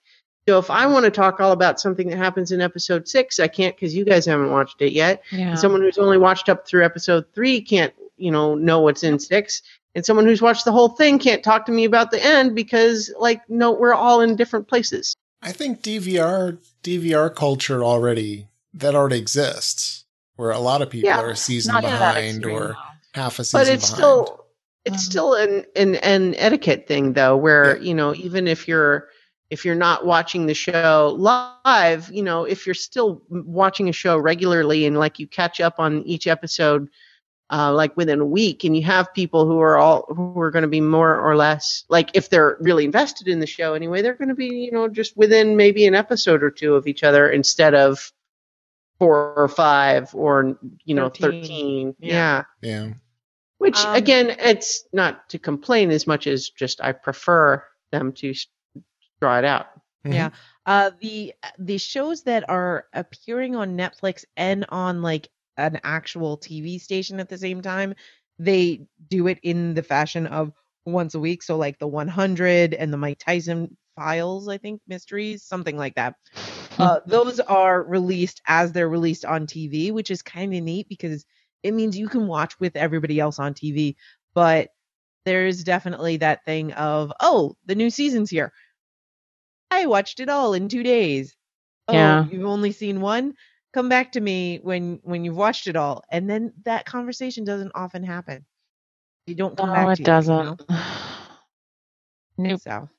So 0.48 0.60
if 0.60 0.70
I 0.70 0.86
want 0.88 1.06
to 1.06 1.12
talk 1.12 1.40
all 1.40 1.52
about 1.52 1.80
something 1.80 2.10
that 2.10 2.18
happens 2.18 2.52
in 2.52 2.62
episode 2.62 3.08
six, 3.08 3.40
I 3.40 3.48
can't 3.48 3.76
because 3.76 3.96
you 3.96 4.06
guys 4.06 4.26
haven't 4.26 4.52
watched 4.52 4.82
it 4.82 4.92
yet. 4.94 5.24
Yeah. 5.32 5.56
Someone 5.56 5.82
who's 5.82 5.98
only 5.98 6.18
watched 6.18 6.50
up 6.50 6.68
through 6.68 6.86
episode 6.86 7.26
three 7.34 7.62
can't, 7.62 7.94
you 8.18 8.32
know, 8.32 8.54
know 8.56 8.82
what's 8.82 9.04
in 9.04 9.18
six. 9.20 9.62
And 9.96 10.06
someone 10.06 10.26
who's 10.26 10.42
watched 10.42 10.66
the 10.66 10.72
whole 10.72 10.90
thing 10.90 11.20
can't 11.20 11.44
talk 11.44 11.66
to 11.68 11.72
me 11.72 11.86
about 11.86 12.12
the 12.12 12.24
end 12.24 12.54
because, 12.54 13.12
like, 13.18 13.42
no, 13.50 13.72
we're 13.72 13.94
all 13.94 14.22
in 14.22 14.36
different 14.36 14.68
places. 14.68 15.16
I 15.42 15.52
think 15.52 15.82
DVR 15.82 16.58
DVR 16.84 17.30
culture 17.34 17.84
already 17.84 18.48
that 18.74 18.94
already 18.94 19.18
exists, 19.18 20.06
where 20.36 20.52
a 20.52 20.60
lot 20.60 20.82
of 20.82 20.90
people 20.90 21.10
Yeah, 21.10 21.22
are 21.22 21.30
a 21.30 21.36
season 21.36 21.74
Not 21.74 21.82
to 21.82 21.88
that 21.88 22.00
behind 22.16 22.46
or 22.46 22.74
though. 22.74 22.76
Half 23.16 23.40
a 23.40 23.44
season 23.44 23.60
But 23.62 23.68
it's 23.74 23.90
behind. 23.90 23.98
still, 23.98 24.46
it's 24.86 24.96
Um, 24.96 25.00
still 25.00 25.34
an, 25.34 25.66
an 25.76 25.96
an 25.96 26.36
etiquette 26.38 26.88
thing 26.88 27.14
though, 27.14 27.36
where 27.38 27.78
Yeah. 27.78 27.84
you 27.84 27.94
know, 27.96 28.14
even 28.16 28.48
if 28.48 28.68
you're 28.68 29.08
if 29.52 29.64
you're 29.64 29.76
not 29.76 30.06
watching 30.06 30.48
the 30.48 30.54
show 30.56 31.16
live, 31.18 32.12
you 32.12 32.24
know, 32.24 32.44
if 32.46 32.66
you're 32.66 32.74
still 32.74 33.22
watching 33.30 33.90
a 33.90 33.94
show 33.94 34.18
regularly 34.18 34.86
and 34.86 34.98
like 34.98 35.20
you 35.20 35.28
catch 35.28 35.62
up 35.62 35.76
on 35.80 36.02
each 36.04 36.28
episode 36.28 36.88
uh, 37.52 37.72
like 37.72 37.96
within 37.96 38.20
a 38.20 38.26
week 38.26 38.64
and 38.64 38.76
you 38.76 38.82
have 38.84 39.14
people 39.14 39.46
who 39.46 39.60
are 39.60 39.78
all 39.78 40.06
who 40.16 40.40
are 40.40 40.50
going 40.50 40.64
to 40.64 40.68
be 40.68 40.82
more 40.82 41.16
or 41.20 41.36
less 41.36 41.84
like 41.90 42.10
if 42.16 42.28
they're 42.32 42.58
really 42.60 42.86
invested 42.86 43.28
in 43.28 43.40
the 43.40 43.46
show 43.46 43.76
anyway 43.76 44.02
they're 44.02 44.16
going 44.16 44.30
to 44.30 44.34
be 44.36 44.48
you 44.48 44.72
know 44.72 44.88
just 44.88 45.16
within 45.16 45.56
maybe 45.56 45.86
an 45.86 45.94
episode 45.94 46.42
or 46.42 46.50
two 46.50 46.74
of 46.74 46.88
each 46.88 47.04
other 47.04 47.30
instead 47.30 47.76
of 47.76 48.12
four 48.98 49.34
or 49.38 49.48
five 49.48 50.10
or 50.16 50.58
you 50.86 50.96
know 50.96 51.08
13. 51.10 51.42
13, 51.42 51.96
Yeah. 52.00 52.44
yeah. 52.62 52.70
yeah. 52.88 52.94
Which 53.58 53.84
Um, 53.86 53.96
again 53.96 54.36
it's 54.40 54.86
not 54.94 55.30
to 55.30 55.40
complain 55.40 55.92
as 55.92 56.08
much 56.08 56.28
as 56.28 56.50
just 56.50 56.82
i 56.82 56.92
prefer 56.92 57.64
them 57.92 58.12
to 58.14 58.34
draw 59.22 59.38
it 59.40 59.46
out 59.46 59.68
Mhm. 60.06 60.14
Yeah. 60.14 60.30
Uh, 60.66 60.92
the 61.02 61.34
the 61.58 61.78
shows 61.80 62.24
that 62.24 62.48
are 62.50 62.86
appearing 62.94 63.56
on 63.56 63.76
Netflix 63.76 64.24
and 64.38 64.66
on 64.70 65.02
like 65.02 65.30
an 65.58 65.80
actual 65.84 66.38
TV 66.38 66.78
station 66.78 67.20
at 67.20 67.28
the 67.30 67.38
same 67.38 67.62
time, 67.62 67.96
they 68.38 68.86
do 69.10 69.28
it 69.28 69.40
in 69.42 69.74
the 69.74 69.82
fashion 69.84 70.28
of 70.28 70.52
once 70.86 71.16
a 71.16 71.20
week. 71.20 71.42
So 71.42 71.58
like 71.58 71.80
the 71.80 71.88
100 71.88 72.74
and 72.76 72.94
the 72.94 72.98
Mike 72.98 73.18
Tyson 73.20 73.76
files, 73.96 74.48
I 74.48 74.58
think 74.60 74.82
mysteries, 74.88 75.44
something 75.44 75.76
like 75.78 75.96
that. 75.96 76.16
Uh, 76.78 77.00
those 77.08 77.40
are 77.40 77.84
released 77.84 78.42
as 78.48 78.72
they're 78.72 78.90
released 78.90 79.26
on 79.26 79.48
TV, 79.48 79.92
which 79.92 80.12
is 80.12 80.22
kind 80.22 80.54
of 80.54 80.64
neat 80.64 80.88
because 80.90 81.26
it 81.66 81.74
means 81.74 81.98
you 81.98 82.10
can 82.10 82.28
watch 82.28 82.60
with 82.60 82.78
everybody 82.78 83.20
else 83.20 83.40
on 83.40 83.54
TV. 83.56 83.98
But 84.36 84.70
there's 85.26 85.64
definitely 85.64 86.18
that 86.20 86.46
thing 86.46 86.74
of, 86.74 87.14
oh, 87.22 87.58
the 87.66 87.76
new 87.76 87.90
season's 87.92 88.30
here. 88.32 88.54
I 89.72 89.86
watched 89.86 90.20
it 90.20 90.30
all 90.30 90.54
in 90.56 90.70
two 90.70 90.84
days. 90.84 91.36
Oh, 91.88 92.18
Yeah. 92.18 92.28
you've 92.30 92.46
only 92.46 92.72
seen 92.72 93.02
one? 93.02 93.36
Come 93.74 93.90
back 93.90 94.14
to 94.14 94.22
me 94.22 94.60
when 94.64 95.00
when 95.04 95.26
you've 95.26 95.38
watched 95.38 95.68
it 95.68 95.76
all. 95.76 96.04
And 96.12 96.30
then 96.30 96.54
that 96.66 96.86
conversation 96.86 97.44
doesn't 97.46 97.74
often 97.76 98.04
happen. 98.04 98.46
You 99.28 99.36
don't 99.36 99.58
come 99.58 99.72
back 99.72 99.90
No, 99.90 99.92
to 99.94 99.94
it 99.94 100.04
you, 100.04 100.12
you 100.28 100.36
doesn't. 100.36 100.38
know? 100.38 100.60
Nope. 102.38 102.62
So 102.64 102.90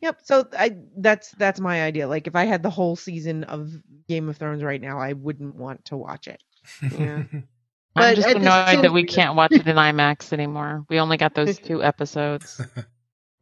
Yep. 0.00 0.20
So 0.22 0.48
I 0.58 0.76
that's 0.98 1.30
that's 1.32 1.60
my 1.60 1.82
idea. 1.82 2.08
Like 2.08 2.26
if 2.26 2.36
I 2.36 2.44
had 2.44 2.62
the 2.62 2.70
whole 2.70 2.96
season 2.96 3.44
of 3.44 3.70
Game 4.08 4.28
of 4.28 4.36
Thrones 4.36 4.62
right 4.62 4.80
now, 4.80 4.98
I 4.98 5.12
wouldn't 5.14 5.54
want 5.56 5.86
to 5.86 5.96
watch 5.96 6.28
it. 6.28 6.42
Yeah. 6.82 7.24
I'm 7.96 8.14
But 8.14 8.16
just 8.16 8.28
annoyed 8.28 8.66
same 8.66 8.82
that 8.82 8.92
we 8.92 9.04
can't 9.04 9.36
watch 9.36 9.52
it 9.52 9.66
in 9.68 9.76
IMAX 9.76 10.32
anymore. 10.32 10.84
We 10.88 10.98
only 10.98 11.16
got 11.16 11.34
those 11.34 11.58
two 11.58 11.82
episodes. 11.82 12.60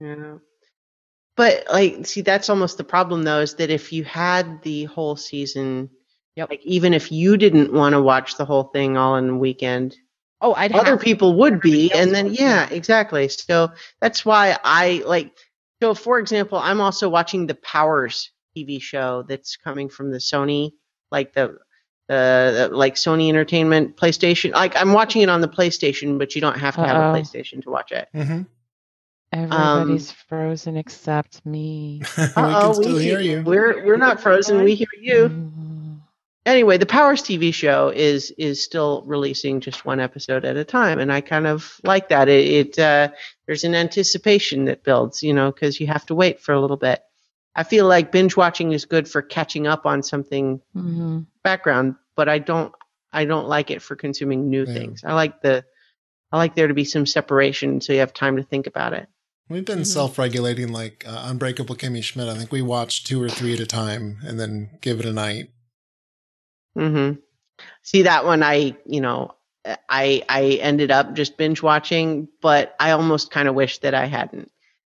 Yeah. 0.01 0.39
But 1.37 1.65
like, 1.71 2.07
see, 2.07 2.23
that's 2.23 2.51
almost 2.51 2.77
the 2.77 2.83
problem 2.83 3.23
though, 3.23 3.39
is 3.39 3.55
that 3.55 3.71
if 3.71 3.93
you 3.93 4.03
had 4.03 4.61
the 4.63 4.85
whole 4.87 5.15
season, 5.15 5.91
Yep. 6.35 6.51
like 6.51 6.67
even 6.67 6.93
if 6.93 7.13
you 7.13 7.37
didn't 7.37 7.73
want 7.73 7.93
to 7.93 8.03
watch 8.03 8.37
the 8.37 8.45
whole 8.45 8.65
thing 8.65 8.97
all 8.97 9.15
in 9.17 9.29
a 9.31 9.37
weekend, 9.37 9.97
Oh, 10.41 10.55
I'd 10.55 10.73
other 10.73 10.93
have 10.93 11.01
people 11.01 11.37
would 11.39 11.61
be, 11.61 11.93
and 11.93 12.13
then 12.13 12.35
yeah, 12.35 12.69
yeah. 12.69 12.75
exactly. 12.75 13.29
So 13.29 13.71
that's 14.01 14.25
why 14.27 14.59
I 14.65 15.05
like. 15.07 15.31
So 15.81 15.95
for 15.95 16.19
example, 16.19 16.59
I'm 16.59 16.81
also 16.81 17.09
watching 17.09 17.47
the 17.47 17.55
Powers 17.55 18.33
TV 18.57 18.83
show 18.83 19.23
that's 19.23 19.57
coming 19.57 19.89
from 19.89 20.11
the 20.11 20.19
Sony, 20.19 20.73
like 21.13 21.33
the. 21.33 21.59
The 22.17 22.69
like 22.73 22.95
Sony 22.97 23.29
Entertainment 23.29 23.97
PlayStation, 23.97 24.53
like 24.53 24.77
I'm 24.77 24.93
watching 24.93 25.23
it 25.23 25.29
on 25.29 25.41
the 25.41 25.49
PlayStation, 25.49 26.19
but 26.19 26.35
you 26.35 26.41
don't 26.41 26.59
have 26.59 26.75
to 26.77 26.83
have 26.83 26.97
Uh-oh. 26.97 27.15
a 27.15 27.17
PlayStation 27.21 27.63
to 27.63 27.71
watch 27.71 27.93
it. 27.93 28.09
Mhm. 28.15 28.47
Everybody's 29.33 30.11
frozen 30.13 30.77
except 30.77 31.45
me. 31.47 32.03
we 32.19 32.27
can 32.27 32.33
Uh-oh, 32.37 32.73
still 32.75 32.97
we 32.97 33.03
hear 33.03 33.19
hear- 33.21 33.39
you. 33.39 33.43
We're 33.45 33.85
we're 33.87 33.97
not 33.97 34.21
frozen. 34.21 34.63
We 34.63 34.75
hear 34.75 34.89
you. 35.01 35.29
Mm. 35.31 36.01
Anyway, 36.45 36.77
the 36.77 36.87
Powers 36.87 37.23
TV 37.23 37.55
show 37.55 37.89
is 37.95 38.31
is 38.33 38.63
still 38.63 39.03
releasing 39.07 39.61
just 39.61 39.87
one 39.87 40.01
episode 40.01 40.45
at 40.45 40.57
a 40.57 40.65
time, 40.65 40.99
and 40.99 41.11
I 41.13 41.21
kind 41.23 41.47
of 41.47 41.81
like 41.85 42.09
that. 42.11 42.29
It, 42.29 42.77
it 42.77 42.79
uh, 42.79 43.09
there's 43.47 43.65
an 43.65 43.75
anticipation 43.75 44.67
that 44.67 44.83
builds, 44.85 45.23
you 45.23 45.33
know, 45.33 45.51
because 45.51 45.81
you 45.81 45.87
have 45.87 46.05
to 46.07 46.15
wait 46.15 46.41
for 46.41 46.53
a 46.53 46.61
little 46.61 46.77
bit. 46.77 47.01
I 47.55 47.63
feel 47.63 47.87
like 47.87 48.13
binge 48.13 48.37
watching 48.37 48.73
is 48.73 48.85
good 48.87 49.09
for 49.09 49.23
catching 49.23 49.67
up 49.67 49.87
on 49.87 50.03
something 50.03 50.61
Mhm. 50.77 51.27
background, 51.45 51.95
but 52.17 52.29
I 52.29 52.39
don't 52.39 52.73
I 53.13 53.25
don't 53.25 53.49
like 53.49 53.71
it 53.71 53.83
for 53.83 53.97
consuming 53.97 54.49
new 54.49 54.65
Yeah. 54.67 54.75
things. 54.75 55.05
I 55.05 55.13
like 55.15 55.43
the 55.43 55.65
I 56.31 56.39
like 56.39 56.55
there 56.55 56.69
to 56.69 56.75
be 56.75 56.85
some 56.85 57.07
separation 57.07 57.81
so 57.81 57.93
you 57.93 57.99
have 58.01 58.15
time 58.15 58.37
to 58.37 58.43
think 58.43 58.67
about 58.67 58.93
it. 58.95 59.07
We've 59.49 59.65
been 59.65 59.81
Mhm. 59.81 59.87
self-regulating 59.87 60.73
like 60.73 61.05
uh, 61.07 61.25
Unbreakable 61.27 61.77
Kimmy 61.77 62.03
Schmidt. 62.03 62.29
I 62.29 62.35
think 62.37 62.53
we 62.53 62.63
watch 62.63 63.05
two 63.05 63.23
or 63.23 63.29
three 63.29 63.53
at 63.53 63.61
a 63.61 63.67
time 63.67 64.19
and 64.25 64.41
then 64.41 64.79
give 64.81 64.99
it 65.01 65.07
a 65.07 65.13
night. 65.13 65.51
hmm 66.75 67.13
See 67.83 68.03
that 68.03 68.25
one, 68.25 68.43
I 68.43 68.77
you 68.87 69.01
know, 69.01 69.35
I 69.89 70.23
I 70.29 70.59
ended 70.63 70.91
up 70.91 71.15
just 71.15 71.37
binge 71.37 71.63
watching, 71.63 72.29
but 72.41 72.75
I 72.81 72.93
almost 72.93 73.31
kind 73.31 73.47
of 73.49 73.55
wish 73.55 73.79
that 73.81 73.95
I 73.95 74.07
hadn't, 74.07 74.51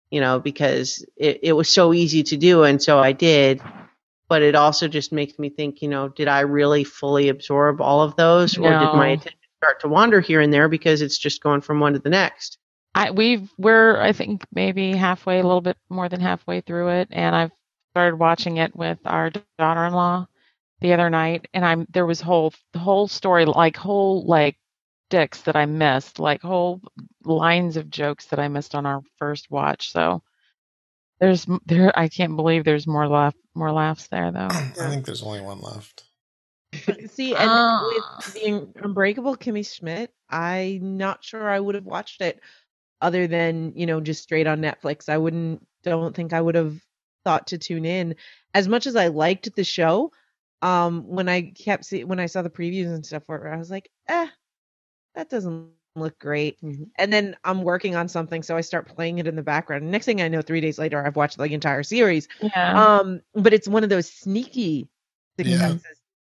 you 0.09 0.19
know, 0.21 0.39
because 0.39 1.05
it 1.15 1.39
it 1.43 1.53
was 1.53 1.69
so 1.69 1.93
easy 1.93 2.23
to 2.23 2.37
do, 2.37 2.63
and 2.63 2.81
so 2.81 2.99
I 2.99 3.11
did. 3.11 3.61
But 4.29 4.41
it 4.41 4.55
also 4.55 4.87
just 4.87 5.11
makes 5.13 5.39
me 5.39 5.49
think, 5.49 5.81
you 5.81 5.87
know, 5.87 6.09
did 6.09 6.27
I 6.27 6.41
really 6.41 6.83
fully 6.83 7.29
absorb 7.29 7.79
all 7.79 8.01
of 8.01 8.15
those, 8.17 8.57
or 8.57 8.63
did 8.63 8.93
my 8.93 9.09
attention 9.09 9.39
start 9.57 9.79
to 9.81 9.87
wander 9.87 10.19
here 10.19 10.41
and 10.41 10.53
there 10.53 10.67
because 10.67 11.01
it's 11.01 11.17
just 11.17 11.41
going 11.41 11.61
from 11.61 11.79
one 11.79 11.93
to 11.93 11.99
the 11.99 12.09
next? 12.09 12.57
I 12.93 13.11
we've 13.11 13.49
we're 13.57 14.01
I 14.01 14.11
think 14.11 14.43
maybe 14.51 14.95
halfway, 14.95 15.39
a 15.39 15.43
little 15.43 15.61
bit 15.61 15.77
more 15.89 16.09
than 16.09 16.19
halfway 16.19 16.61
through 16.61 16.89
it, 16.89 17.07
and 17.11 17.35
I've 17.35 17.51
started 17.91 18.17
watching 18.17 18.57
it 18.57 18.75
with 18.75 18.97
our 19.05 19.31
daughter-in-law 19.57 20.27
the 20.81 20.93
other 20.93 21.09
night, 21.09 21.47
and 21.53 21.63
I'm 21.63 21.87
there 21.91 22.05
was 22.05 22.21
whole 22.21 22.53
the 22.73 22.79
whole 22.79 23.07
story 23.07 23.45
like 23.45 23.77
whole 23.77 24.25
like 24.25 24.57
dicks 25.09 25.41
that 25.43 25.55
I 25.55 25.65
missed, 25.65 26.19
like 26.19 26.41
whole 26.41 26.81
lines 27.23 27.77
of 27.77 27.89
jokes 27.89 28.25
that 28.25 28.39
I 28.39 28.47
missed 28.47 28.75
on 28.75 28.85
our 28.85 29.01
first 29.17 29.49
watch. 29.49 29.91
So 29.91 30.21
there's 31.19 31.45
there 31.65 31.97
I 31.97 32.07
can't 32.07 32.35
believe 32.35 32.63
there's 32.63 32.87
more 32.87 33.07
laugh 33.07 33.35
more 33.55 33.71
laughs 33.71 34.07
there 34.07 34.31
though. 34.31 34.47
I 34.49 34.61
think 34.73 35.05
there's 35.05 35.23
only 35.23 35.41
one 35.41 35.61
left. 35.61 36.03
See, 37.09 37.33
and 37.35 37.49
Ah. 37.49 37.83
with 37.85 38.33
the 38.33 38.67
Unbreakable 38.83 39.35
Kimmy 39.37 39.65
Schmidt, 39.67 40.11
I'm 40.29 40.97
not 40.97 41.23
sure 41.23 41.49
I 41.49 41.59
would 41.59 41.75
have 41.75 41.85
watched 41.85 42.21
it 42.21 42.39
other 43.01 43.27
than, 43.27 43.73
you 43.75 43.85
know, 43.85 43.99
just 44.01 44.23
straight 44.23 44.47
on 44.47 44.61
Netflix. 44.61 45.09
I 45.09 45.17
wouldn't 45.17 45.65
don't 45.83 46.15
think 46.15 46.33
I 46.33 46.41
would 46.41 46.55
have 46.55 46.77
thought 47.23 47.47
to 47.47 47.57
tune 47.57 47.85
in. 47.85 48.15
As 48.53 48.67
much 48.67 48.85
as 48.87 48.95
I 48.95 49.07
liked 49.07 49.53
the 49.55 49.63
show, 49.63 50.11
um, 50.61 51.07
when 51.07 51.29
I 51.29 51.51
kept 51.51 51.85
see 51.85 52.03
when 52.03 52.19
I 52.19 52.25
saw 52.27 52.41
the 52.41 52.49
previews 52.49 52.93
and 52.93 53.05
stuff 53.05 53.25
for 53.25 53.45
it, 53.47 53.53
I 53.53 53.57
was 53.57 53.71
like, 53.71 53.89
eh, 54.07 54.27
that 55.15 55.29
doesn't 55.29 55.71
look 55.99 56.19
great. 56.19 56.61
Mhm. 56.61 56.89
And 56.97 57.11
then 57.11 57.35
I'm 57.43 57.63
working 57.63 57.95
on 57.95 58.07
something, 58.07 58.43
so 58.43 58.57
I 58.57 58.61
start 58.61 58.87
playing 58.87 59.19
it 59.19 59.27
in 59.27 59.35
the 59.35 59.43
background. 59.43 59.83
And 59.83 59.91
next 59.91 60.05
thing 60.05 60.21
I 60.21 60.27
know, 60.27 60.41
three 60.41 60.61
days 60.61 60.77
later, 60.79 61.05
I've 61.05 61.15
watched 61.15 61.37
the 61.37 61.43
entire 61.45 61.83
series. 61.83 62.27
Yeah. 62.41 62.97
Um, 62.99 63.21
but 63.35 63.53
it's 63.53 63.67
one 63.67 63.83
of 63.83 63.89
those 63.89 64.11
sneaky 64.11 64.89
Yeah. 65.37 65.77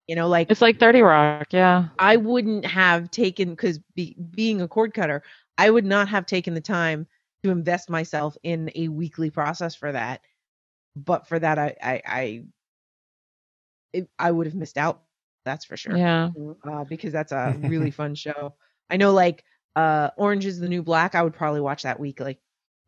You 0.07 0.15
know, 0.15 0.27
like 0.27 0.51
it's 0.51 0.61
like 0.61 0.79
30 0.79 1.01
Rock. 1.01 1.47
Yeah. 1.51 1.87
I 1.97 2.17
wouldn't 2.17 2.65
have 2.65 3.09
taken 3.09 3.49
because 3.51 3.79
be, 3.95 4.15
being 4.31 4.61
a 4.61 4.67
cord 4.67 4.93
cutter, 4.93 5.23
I 5.57 5.69
would 5.69 5.85
not 5.85 6.09
have 6.09 6.25
taken 6.27 6.53
the 6.53 6.61
time 6.61 7.07
to 7.43 7.49
invest 7.51 7.89
myself 7.89 8.37
in 8.43 8.71
a 8.75 8.87
weekly 8.87 9.31
process 9.31 9.75
for 9.75 9.91
that. 9.91 10.21
But 10.95 11.27
for 11.27 11.39
that, 11.39 11.57
I 11.57 11.75
I 11.81 12.01
I, 12.05 12.43
it, 13.93 14.09
I 14.19 14.31
would 14.31 14.47
have 14.47 14.55
missed 14.55 14.77
out. 14.77 15.01
That's 15.45 15.65
for 15.65 15.77
sure. 15.77 15.95
Yeah. 15.95 16.29
Uh, 16.63 16.83
because 16.83 17.13
that's 17.13 17.31
a 17.31 17.55
really 17.63 17.91
fun 17.91 18.15
show. 18.15 18.55
I 18.89 18.97
know, 18.97 19.13
like 19.13 19.43
uh, 19.75 20.09
Orange 20.17 20.45
is 20.45 20.59
the 20.59 20.69
New 20.69 20.83
Black. 20.83 21.15
I 21.15 21.21
would 21.23 21.33
probably 21.33 21.61
watch 21.61 21.83
that 21.83 21.99
weekly. 21.99 22.39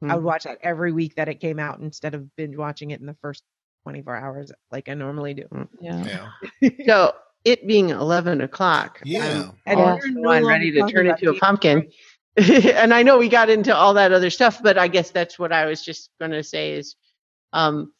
I 0.03 0.13
would 0.15 0.23
watch 0.23 0.43
that 0.43 0.59
every 0.61 0.91
week 0.91 1.15
that 1.15 1.27
it 1.27 1.39
came 1.39 1.57
out 1.59 1.79
instead 1.79 2.13
of 2.13 2.35
binge 2.35 2.55
watching 2.55 2.91
it 2.91 2.99
in 2.99 3.07
the 3.07 3.15
first 3.21 3.43
24 3.83 4.15
hours 4.15 4.51
like 4.71 4.89
I 4.89 4.93
normally 4.93 5.33
do. 5.33 5.47
Yeah. 5.81 6.29
Yeah. 6.61 6.69
So 6.85 7.13
it 7.45 7.65
being 7.67 7.89
eleven 7.89 8.41
o'clock, 8.41 9.01
Yeah. 9.05 9.51
And 9.65 9.79
I'm 9.79 9.99
no 10.13 10.29
one 10.29 10.45
ready 10.45 10.71
to 10.71 10.83
turn 10.91 11.07
about 11.07 11.19
into 11.21 11.31
a 11.31 11.39
pumpkin. 11.39 11.89
and 12.37 12.93
I 12.93 13.01
know 13.03 13.17
we 13.17 13.29
got 13.29 13.49
into 13.49 13.75
all 13.75 13.93
that 13.95 14.11
other 14.11 14.29
stuff, 14.29 14.61
but 14.61 14.77
I 14.77 14.87
guess 14.87 15.09
that's 15.11 15.39
what 15.39 15.51
I 15.51 15.65
was 15.65 15.81
just 15.83 16.11
going 16.19 16.31
to 16.31 16.43
say 16.43 16.73
is, 16.73 16.95
um, 17.53 17.93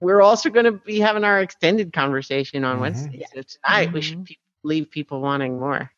we're 0.00 0.22
also 0.22 0.50
going 0.50 0.66
to 0.66 0.72
be 0.72 0.98
having 1.00 1.24
our 1.24 1.40
extended 1.40 1.92
conversation 1.92 2.64
on 2.64 2.78
Mhm. 2.78 2.80
Wednesday. 2.80 3.24
So 3.34 3.42
tonight 3.42 3.92
we 3.92 4.00
Mhm. 4.00 4.02
should 4.02 4.24
pe- 4.24 4.34
leave 4.64 4.90
people 4.90 5.20
wanting 5.20 5.58
more. 5.58 5.90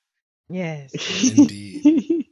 Yes. 0.49 0.93
Indeed. 1.37 2.27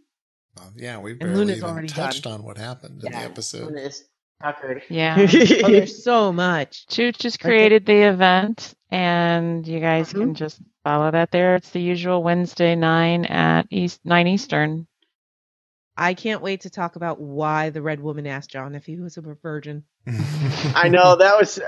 Well, 0.57 0.73
yeah, 0.77 0.99
we 0.99 1.13
And 1.13 1.21
barely 1.21 1.53
even 1.55 1.65
already 1.65 1.89
touched 1.89 2.27
on 2.27 2.43
what 2.43 2.59
happened 2.59 3.03
in 3.05 3.13
the 3.13 3.19
episode. 3.19 3.67
Luna's 3.73 4.05
puckered. 4.41 4.83
Yeah. 4.89 5.17
oh, 5.19 5.25
there's 5.71 6.03
so 6.05 6.33
much. 6.33 6.87
Chooch 6.89 7.19
just 7.19 7.41
Okay. 7.41 7.49
created 7.49 7.87
the 7.87 8.03
event, 8.09 8.75
and 8.91 9.67
you 9.67 9.81
guys 9.81 10.13
Mhm. 10.13 10.19
can 10.21 10.35
just 10.35 10.61
follow 10.85 11.11
that 11.11 11.31
there. 11.31 11.57
It's 11.57 11.71
the 11.71 11.81
usual 11.81 12.23
Wednesday 12.23 12.75
nine 12.75 13.25
at 13.25 13.67
East 13.71 14.01
nine 14.05 14.27
Eastern. 14.27 14.87
I 15.97 16.15
can't 16.15 16.41
wait 16.43 16.63
to 16.63 16.71
talk 16.71 16.97
about 16.97 17.21
why 17.21 17.69
the 17.71 17.83
red 17.83 18.01
woman 18.01 18.27
asked 18.27 18.51
Jon 18.51 18.75
if 18.75 18.85
he 18.87 18.99
was 18.99 19.19
a 19.19 19.21
virgin. 19.21 19.85
I 20.75 20.89
know 20.89 21.17
that 21.17 21.39
was 21.39 21.61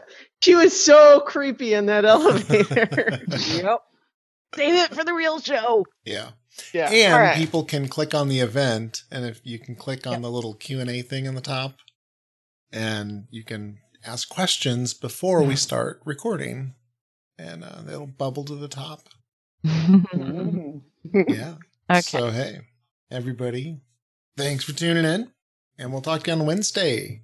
she 0.42 0.54
was 0.54 0.78
so 0.78 1.20
creepy 1.20 1.74
in 1.74 1.86
that 1.86 2.04
elevator. 2.04 3.20
Yep. 3.28 3.82
Save 4.56 4.74
it 4.74 4.94
for 4.94 5.04
the 5.04 5.14
real 5.14 5.40
show. 5.40 5.84
yeah. 6.04 6.30
yeah. 6.72 6.90
and 6.90 7.12
All 7.14 7.20
right. 7.20 7.36
people 7.36 7.64
can 7.64 7.88
click 7.88 8.14
on 8.14 8.28
the 8.28 8.40
event 8.40 9.02
and 9.10 9.24
if 9.24 9.40
you 9.44 9.58
can 9.58 9.74
click 9.76 10.06
on 10.06 10.12
Yep. 10.14 10.22
the 10.22 10.30
little 10.30 10.54
q&a 10.54 11.02
thing 11.02 11.24
in 11.26 11.34
the 11.34 11.40
top 11.40 11.74
and 12.72 13.24
you 13.30 13.42
can 13.44 13.78
ask 14.06 14.28
questions 14.28 14.94
before 14.94 15.42
we 15.42 15.56
start 15.56 16.00
recording 16.04 16.74
and 17.38 17.64
uh, 17.64 17.82
it'll 17.88 18.06
bubble 18.06 18.44
to 18.44 18.54
the 18.54 18.68
top 18.68 19.08
yeah 19.64 21.54
Okay. 21.90 22.00
so 22.00 22.30
hey 22.30 22.60
everybody 23.10 23.80
thanks 24.36 24.64
for 24.64 24.72
tuning 24.72 25.04
in 25.04 25.30
and 25.78 25.92
we'll 25.92 26.00
talk 26.02 26.22
to 26.22 26.30
you 26.30 26.36
on 26.38 26.46
wednesday 26.46 27.22